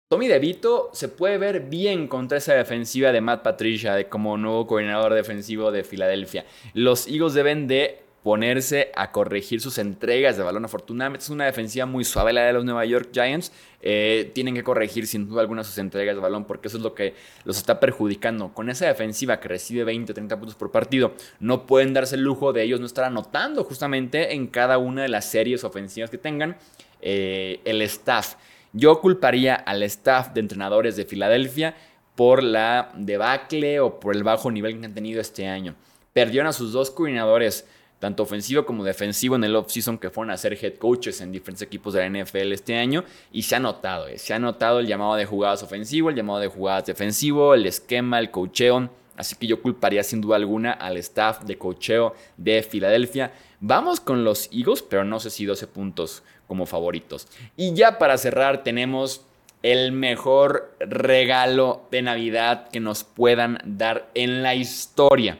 Tommy 0.08 0.28
DeVito 0.28 0.90
se 0.92 1.08
puede 1.08 1.38
ver 1.38 1.60
bien 1.60 2.06
contra 2.06 2.38
esa 2.38 2.54
defensiva 2.54 3.10
de 3.10 3.20
Matt 3.20 3.42
Patricia 3.42 4.08
como 4.08 4.36
nuevo 4.36 4.66
coordinador 4.66 5.14
defensivo 5.14 5.72
de 5.72 5.82
Filadelfia. 5.82 6.44
Los 6.72 7.08
Eagles 7.08 7.34
deben 7.34 7.66
de 7.66 8.03
ponerse 8.24 8.90
a 8.96 9.12
corregir 9.12 9.60
sus 9.60 9.76
entregas 9.76 10.38
de 10.38 10.42
balón. 10.42 10.64
Afortunadamente 10.64 11.22
es 11.22 11.28
una 11.28 11.44
defensiva 11.44 11.84
muy 11.84 12.04
suave 12.04 12.32
la 12.32 12.46
de 12.46 12.54
los 12.54 12.64
Nueva 12.64 12.86
York 12.86 13.10
Giants. 13.12 13.52
Eh, 13.82 14.30
tienen 14.34 14.54
que 14.54 14.64
corregir 14.64 15.06
sin 15.06 15.28
duda 15.28 15.42
alguna 15.42 15.62
sus 15.62 15.76
entregas 15.76 16.14
de 16.14 16.22
balón 16.22 16.46
porque 16.46 16.68
eso 16.68 16.78
es 16.78 16.82
lo 16.82 16.94
que 16.94 17.12
los 17.44 17.58
está 17.58 17.78
perjudicando. 17.78 18.54
Con 18.54 18.70
esa 18.70 18.86
defensiva 18.86 19.38
que 19.40 19.48
recibe 19.48 19.84
20 19.84 20.12
o 20.12 20.14
30 20.14 20.38
puntos 20.38 20.54
por 20.54 20.72
partido, 20.72 21.12
no 21.38 21.66
pueden 21.66 21.92
darse 21.92 22.16
el 22.16 22.22
lujo 22.22 22.54
de 22.54 22.62
ellos 22.62 22.80
no 22.80 22.86
estar 22.86 23.04
anotando 23.04 23.62
justamente 23.62 24.32
en 24.32 24.46
cada 24.46 24.78
una 24.78 25.02
de 25.02 25.08
las 25.08 25.26
series 25.26 25.62
ofensivas 25.62 26.08
que 26.08 26.16
tengan 26.16 26.56
eh, 27.02 27.60
el 27.66 27.82
staff. 27.82 28.36
Yo 28.72 29.02
culparía 29.02 29.54
al 29.54 29.82
staff 29.82 30.32
de 30.32 30.40
entrenadores 30.40 30.96
de 30.96 31.04
Filadelfia 31.04 31.76
por 32.14 32.42
la 32.42 32.90
debacle 32.96 33.80
o 33.80 34.00
por 34.00 34.16
el 34.16 34.24
bajo 34.24 34.50
nivel 34.50 34.80
que 34.80 34.86
han 34.86 34.94
tenido 34.94 35.20
este 35.20 35.46
año. 35.46 35.74
Perdieron 36.14 36.46
a 36.46 36.54
sus 36.54 36.72
dos 36.72 36.90
coordinadores 36.90 37.66
tanto 37.98 38.22
ofensivo 38.22 38.66
como 38.66 38.84
defensivo 38.84 39.36
en 39.36 39.44
el 39.44 39.56
offseason 39.56 39.98
que 39.98 40.10
fueron 40.10 40.30
a 40.30 40.36
ser 40.36 40.58
head 40.62 40.74
coaches 40.74 41.20
en 41.20 41.32
diferentes 41.32 41.62
equipos 41.62 41.94
de 41.94 42.00
la 42.00 42.08
NFL 42.24 42.52
este 42.52 42.76
año 42.76 43.04
y 43.32 43.42
se 43.42 43.56
ha 43.56 43.60
notado, 43.60 44.08
eh, 44.08 44.18
se 44.18 44.34
ha 44.34 44.38
notado 44.38 44.80
el 44.80 44.86
llamado 44.86 45.14
de 45.14 45.24
jugadas 45.24 45.62
ofensivo, 45.62 46.10
el 46.10 46.16
llamado 46.16 46.40
de 46.40 46.48
jugadas 46.48 46.86
defensivo, 46.86 47.54
el 47.54 47.66
esquema, 47.66 48.18
el 48.18 48.30
cocheo, 48.30 48.90
así 49.16 49.36
que 49.36 49.46
yo 49.46 49.62
culparía 49.62 50.02
sin 50.02 50.20
duda 50.20 50.36
alguna 50.36 50.72
al 50.72 50.96
staff 50.98 51.44
de 51.44 51.56
cocheo 51.56 52.14
de 52.36 52.62
Filadelfia. 52.62 53.32
Vamos 53.60 54.00
con 54.00 54.24
los 54.24 54.50
Eagles, 54.52 54.82
pero 54.82 55.04
no 55.04 55.20
sé 55.20 55.30
si 55.30 55.46
12 55.46 55.66
puntos 55.68 56.22
como 56.46 56.66
favoritos. 56.66 57.26
Y 57.56 57.74
ya 57.74 57.98
para 57.98 58.18
cerrar 58.18 58.62
tenemos 58.62 59.24
el 59.62 59.92
mejor 59.92 60.76
regalo 60.78 61.88
de 61.90 62.02
Navidad 62.02 62.68
que 62.68 62.80
nos 62.80 63.02
puedan 63.02 63.62
dar 63.64 64.10
en 64.12 64.42
la 64.42 64.54
historia. 64.54 65.38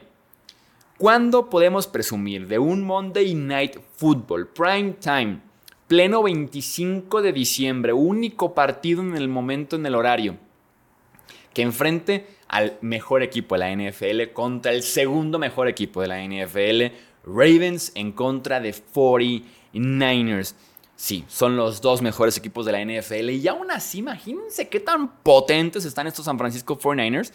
¿Cuándo 0.97 1.51
podemos 1.51 1.89
presumir 1.89 2.47
de 2.47 2.61
un 2.61 2.85
Monday 2.85 3.35
Night 3.35 3.79
Football 3.97 4.47
Prime 4.47 4.93
Time, 5.01 5.41
pleno 5.89 6.23
25 6.23 7.21
de 7.21 7.33
diciembre, 7.33 7.93
único 7.93 8.55
partido 8.55 9.03
en 9.03 9.17
el 9.17 9.27
momento 9.27 9.75
en 9.75 9.87
el 9.87 9.97
horario, 9.97 10.37
que 11.53 11.63
enfrente 11.63 12.29
al 12.47 12.79
mejor 12.81 13.25
equipo 13.25 13.57
de 13.57 13.59
la 13.59 13.73
NFL 13.75 14.33
contra 14.33 14.71
el 14.71 14.85
segundo 14.85 15.41
mejor 15.41 15.67
equipo 15.67 16.01
de 16.01 16.07
la 16.07 16.23
NFL, 16.23 16.95
Ravens 17.25 17.91
en 17.97 18.13
contra 18.13 18.61
de 18.61 18.73
49ers? 18.73 20.55
Sí, 20.95 21.25
son 21.27 21.57
los 21.57 21.81
dos 21.81 22.03
mejores 22.03 22.37
equipos 22.37 22.67
de 22.67 22.71
la 22.71 22.85
NFL 22.85 23.31
y 23.31 23.49
aún 23.49 23.73
así 23.73 23.99
imagínense 23.99 24.69
qué 24.69 24.79
tan 24.79 25.17
potentes 25.25 25.85
están 25.87 26.07
estos 26.07 26.25
San 26.25 26.39
Francisco 26.39 26.79
49ers 26.79 27.33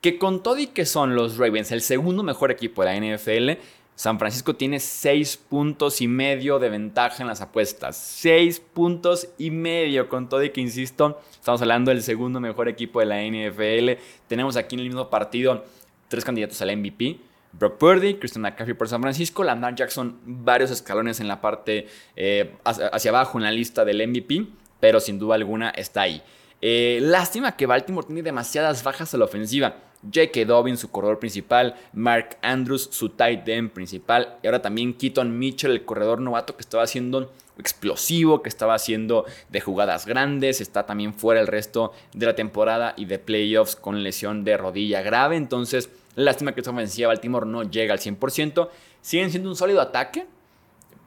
que 0.00 0.18
con 0.18 0.42
todo 0.42 0.58
y 0.58 0.68
que 0.68 0.86
son 0.86 1.14
los 1.14 1.36
Ravens 1.36 1.72
el 1.72 1.82
segundo 1.82 2.22
mejor 2.22 2.50
equipo 2.50 2.82
de 2.82 2.88
la 2.88 3.16
NFL, 3.16 3.60
San 3.94 4.18
Francisco 4.18 4.56
tiene 4.56 4.80
6 4.80 5.36
puntos 5.36 6.00
y 6.00 6.08
medio 6.08 6.58
de 6.58 6.70
ventaja 6.70 7.22
en 7.22 7.26
las 7.26 7.42
apuestas. 7.42 7.96
6 7.98 8.60
puntos 8.72 9.28
y 9.36 9.50
medio, 9.50 10.08
con 10.08 10.28
todo 10.30 10.42
y 10.42 10.50
que, 10.50 10.62
insisto, 10.62 11.20
estamos 11.32 11.60
hablando 11.60 11.90
del 11.90 12.02
segundo 12.02 12.40
mejor 12.40 12.68
equipo 12.68 13.00
de 13.00 13.06
la 13.06 13.22
NFL. 13.22 14.00
Tenemos 14.26 14.56
aquí 14.56 14.74
en 14.76 14.80
el 14.80 14.86
mismo 14.86 15.10
partido 15.10 15.64
tres 16.08 16.24
candidatos 16.24 16.60
al 16.62 16.76
MVP. 16.76 17.18
Brock 17.52 17.78
Purdy, 17.78 18.14
Christian 18.14 18.42
McCaffrey 18.42 18.74
por 18.74 18.88
San 18.88 19.02
Francisco, 19.02 19.44
Lamar 19.44 19.74
Jackson, 19.74 20.18
varios 20.24 20.70
escalones 20.70 21.20
en 21.20 21.28
la 21.28 21.40
parte 21.40 21.88
eh, 22.16 22.54
hacia 22.64 23.10
abajo 23.10 23.38
en 23.38 23.44
la 23.44 23.50
lista 23.50 23.84
del 23.84 24.06
MVP, 24.06 24.46
pero 24.78 25.00
sin 25.00 25.18
duda 25.18 25.34
alguna 25.34 25.70
está 25.70 26.02
ahí. 26.02 26.22
Eh, 26.60 26.98
lástima 27.02 27.56
que 27.56 27.66
Baltimore 27.66 28.06
tiene 28.06 28.22
demasiadas 28.22 28.82
bajas 28.82 29.14
a 29.14 29.18
la 29.18 29.24
ofensiva. 29.24 29.76
J.K. 30.02 30.46
Dobbins, 30.46 30.80
su 30.80 30.90
corredor 30.90 31.18
principal, 31.18 31.74
Mark 31.92 32.38
Andrews, 32.40 32.88
su 32.90 33.10
tight 33.10 33.46
end 33.48 33.70
principal, 33.70 34.38
y 34.42 34.46
ahora 34.46 34.62
también 34.62 34.94
Keaton 34.94 35.38
Mitchell, 35.38 35.72
el 35.72 35.84
corredor 35.84 36.20
novato 36.20 36.56
que 36.56 36.62
estaba 36.62 36.84
haciendo 36.84 37.30
explosivo, 37.58 38.42
que 38.42 38.48
estaba 38.48 38.74
haciendo 38.74 39.26
de 39.50 39.60
jugadas 39.60 40.06
grandes, 40.06 40.62
está 40.62 40.86
también 40.86 41.12
fuera 41.12 41.42
el 41.42 41.46
resto 41.46 41.92
de 42.14 42.24
la 42.24 42.34
temporada 42.34 42.94
y 42.96 43.04
de 43.04 43.18
playoffs 43.18 43.76
con 43.76 44.02
lesión 44.02 44.42
de 44.42 44.56
rodilla 44.56 45.02
grave, 45.02 45.36
entonces 45.36 45.90
lástima 46.16 46.52
que 46.52 46.60
esta 46.60 46.70
ofensiva 46.70 47.08
Baltimore 47.08 47.46
no 47.46 47.64
llega 47.64 47.92
al 47.92 48.00
100%, 48.00 48.70
siguen 49.02 49.30
siendo 49.30 49.50
un 49.50 49.56
sólido 49.56 49.82
ataque, 49.82 50.26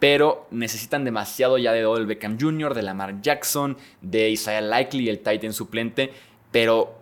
pero 0.03 0.47
necesitan 0.51 1.05
demasiado 1.05 1.57
ya 1.57 1.71
de 1.71 1.85
Odell 1.85 2.05
Beckham 2.05 2.37
Jr., 2.37 2.73
de 2.73 2.81
Lamar 2.81 3.21
Jackson, 3.21 3.77
de 4.01 4.31
Isaiah 4.31 4.59
Likely, 4.59 5.07
el 5.07 5.19
tight 5.19 5.45
end 5.45 5.53
suplente, 5.53 6.11
pero 6.51 6.97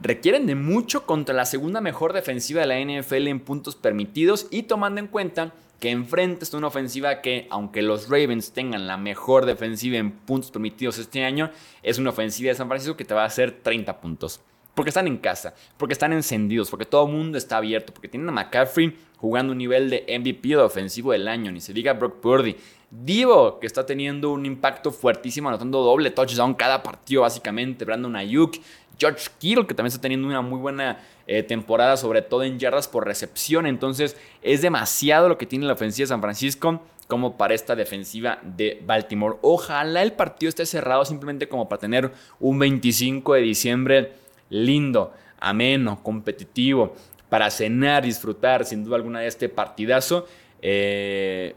requieren 0.00 0.46
de 0.48 0.56
mucho 0.56 1.06
contra 1.06 1.32
la 1.32 1.46
segunda 1.46 1.80
mejor 1.80 2.12
defensiva 2.12 2.60
de 2.60 2.66
la 2.66 2.80
NFL 2.80 3.28
en 3.28 3.38
puntos 3.38 3.76
permitidos 3.76 4.48
y 4.50 4.64
tomando 4.64 4.98
en 4.98 5.06
cuenta 5.06 5.52
que 5.78 5.90
enfrente 5.90 6.42
está 6.42 6.56
una 6.56 6.66
ofensiva 6.66 7.20
que, 7.20 7.46
aunque 7.50 7.82
los 7.82 8.08
Ravens 8.08 8.50
tengan 8.50 8.88
la 8.88 8.96
mejor 8.96 9.46
defensiva 9.46 9.98
en 9.98 10.10
puntos 10.10 10.50
permitidos 10.50 10.98
este 10.98 11.24
año, 11.24 11.52
es 11.84 11.98
una 11.98 12.10
ofensiva 12.10 12.48
de 12.48 12.56
San 12.56 12.66
Francisco 12.66 12.96
que 12.96 13.04
te 13.04 13.14
va 13.14 13.22
a 13.22 13.26
hacer 13.26 13.60
30 13.62 14.00
puntos. 14.00 14.40
Porque 14.80 14.88
están 14.88 15.06
en 15.08 15.18
casa, 15.18 15.52
porque 15.76 15.92
están 15.92 16.14
encendidos, 16.14 16.70
porque 16.70 16.86
todo 16.86 17.04
el 17.04 17.12
mundo 17.12 17.36
está 17.36 17.58
abierto, 17.58 17.92
porque 17.92 18.08
tienen 18.08 18.30
a 18.30 18.32
McCaffrey 18.32 18.96
jugando 19.18 19.52
un 19.52 19.58
nivel 19.58 19.90
de 19.90 20.06
MVP 20.18 20.48
de 20.48 20.56
ofensivo 20.56 21.12
del 21.12 21.28
año, 21.28 21.52
ni 21.52 21.60
se 21.60 21.74
diga 21.74 21.92
Brock 21.92 22.18
Purdy. 22.20 22.56
Divo, 22.90 23.60
que 23.60 23.66
está 23.66 23.84
teniendo 23.84 24.30
un 24.30 24.46
impacto 24.46 24.90
fuertísimo, 24.90 25.50
anotando 25.50 25.82
doble 25.82 26.10
touchdown 26.10 26.54
cada 26.54 26.82
partido, 26.82 27.20
básicamente. 27.20 27.84
Brandon 27.84 28.16
Ayuk, 28.16 28.56
George 28.98 29.28
Kittle, 29.38 29.66
que 29.66 29.74
también 29.74 29.88
está 29.88 30.00
teniendo 30.00 30.26
una 30.26 30.40
muy 30.40 30.58
buena 30.58 30.98
eh, 31.26 31.42
temporada, 31.42 31.98
sobre 31.98 32.22
todo 32.22 32.42
en 32.42 32.58
yardas 32.58 32.88
por 32.88 33.04
recepción. 33.04 33.66
Entonces, 33.66 34.16
es 34.40 34.62
demasiado 34.62 35.28
lo 35.28 35.36
que 35.36 35.44
tiene 35.44 35.66
la 35.66 35.74
ofensiva 35.74 36.04
de 36.04 36.08
San 36.08 36.22
Francisco 36.22 36.80
como 37.06 37.36
para 37.36 37.52
esta 37.52 37.76
defensiva 37.76 38.38
de 38.42 38.82
Baltimore. 38.86 39.36
Ojalá 39.42 40.02
el 40.02 40.14
partido 40.14 40.48
esté 40.48 40.64
cerrado 40.64 41.04
simplemente 41.04 41.50
como 41.50 41.68
para 41.68 41.80
tener 41.80 42.10
un 42.38 42.58
25 42.58 43.34
de 43.34 43.40
diciembre 43.42 44.20
lindo, 44.50 45.14
ameno, 45.38 46.02
competitivo, 46.02 46.94
para 47.28 47.50
cenar, 47.50 48.02
disfrutar 48.02 48.64
sin 48.66 48.84
duda 48.84 48.96
alguna 48.96 49.20
de 49.20 49.28
este 49.28 49.48
partidazo. 49.48 50.26
Eh, 50.60 51.54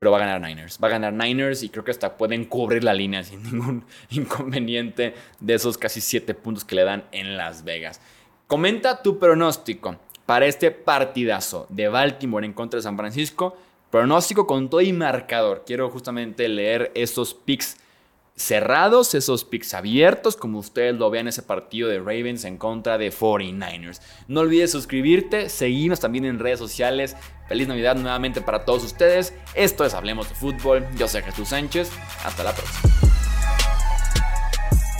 pero 0.00 0.12
va 0.12 0.16
a 0.16 0.20
ganar 0.20 0.40
Niners. 0.40 0.78
Va 0.82 0.88
a 0.88 0.92
ganar 0.92 1.12
Niners 1.12 1.62
y 1.62 1.68
creo 1.68 1.84
que 1.84 1.90
hasta 1.90 2.16
pueden 2.16 2.46
cubrir 2.46 2.82
la 2.82 2.94
línea 2.94 3.22
sin 3.24 3.42
ningún 3.42 3.84
inconveniente 4.08 5.14
de 5.38 5.54
esos 5.54 5.76
casi 5.76 6.00
7 6.00 6.32
puntos 6.34 6.64
que 6.64 6.74
le 6.74 6.84
dan 6.84 7.04
en 7.12 7.36
Las 7.36 7.64
Vegas. 7.64 8.00
Comenta 8.46 9.02
tu 9.02 9.18
pronóstico 9.18 9.96
para 10.24 10.46
este 10.46 10.70
partidazo 10.70 11.66
de 11.68 11.88
Baltimore 11.88 12.46
en 12.46 12.54
contra 12.54 12.78
de 12.78 12.82
San 12.82 12.96
Francisco. 12.96 13.56
Pronóstico 13.90 14.46
con 14.46 14.70
todo 14.70 14.80
y 14.80 14.92
marcador. 14.92 15.64
Quiero 15.66 15.90
justamente 15.90 16.48
leer 16.48 16.92
estos 16.94 17.34
picks 17.34 17.76
cerrados, 18.40 19.14
esos 19.14 19.44
picks 19.44 19.74
abiertos, 19.74 20.36
como 20.36 20.58
ustedes 20.58 20.94
lo 20.94 21.10
vean 21.10 21.28
ese 21.28 21.42
partido 21.42 21.88
de 21.88 21.98
Ravens 21.98 22.44
en 22.44 22.56
contra 22.56 22.98
de 22.98 23.12
49ers. 23.12 24.00
No 24.28 24.40
olvides 24.40 24.70
suscribirte, 24.70 25.48
seguirnos 25.48 26.00
también 26.00 26.24
en 26.24 26.38
redes 26.38 26.58
sociales. 26.58 27.16
Feliz 27.48 27.68
Navidad 27.68 27.96
nuevamente 27.96 28.40
para 28.40 28.64
todos 28.64 28.84
ustedes. 28.84 29.34
Esto 29.54 29.84
es 29.84 29.94
Hablemos 29.94 30.28
de 30.28 30.34
Fútbol. 30.34 30.86
Yo 30.96 31.08
soy 31.08 31.22
Jesús 31.22 31.48
Sánchez. 31.48 31.90
Hasta 32.24 32.42
la 32.42 32.52
próxima. 32.52 32.80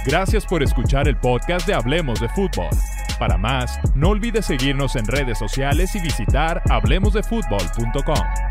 Gracias 0.06 0.46
por 0.46 0.62
escuchar 0.62 1.08
el 1.08 1.16
podcast 1.16 1.66
de 1.66 1.74
Hablemos 1.74 2.20
de 2.20 2.28
Fútbol. 2.30 2.70
Para 3.18 3.36
más, 3.36 3.78
no 3.94 4.08
olvides 4.08 4.46
seguirnos 4.46 4.96
en 4.96 5.06
redes 5.06 5.38
sociales 5.38 5.94
y 5.94 6.00
visitar 6.00 6.62
hablemosdefutbol.com. 6.70 8.49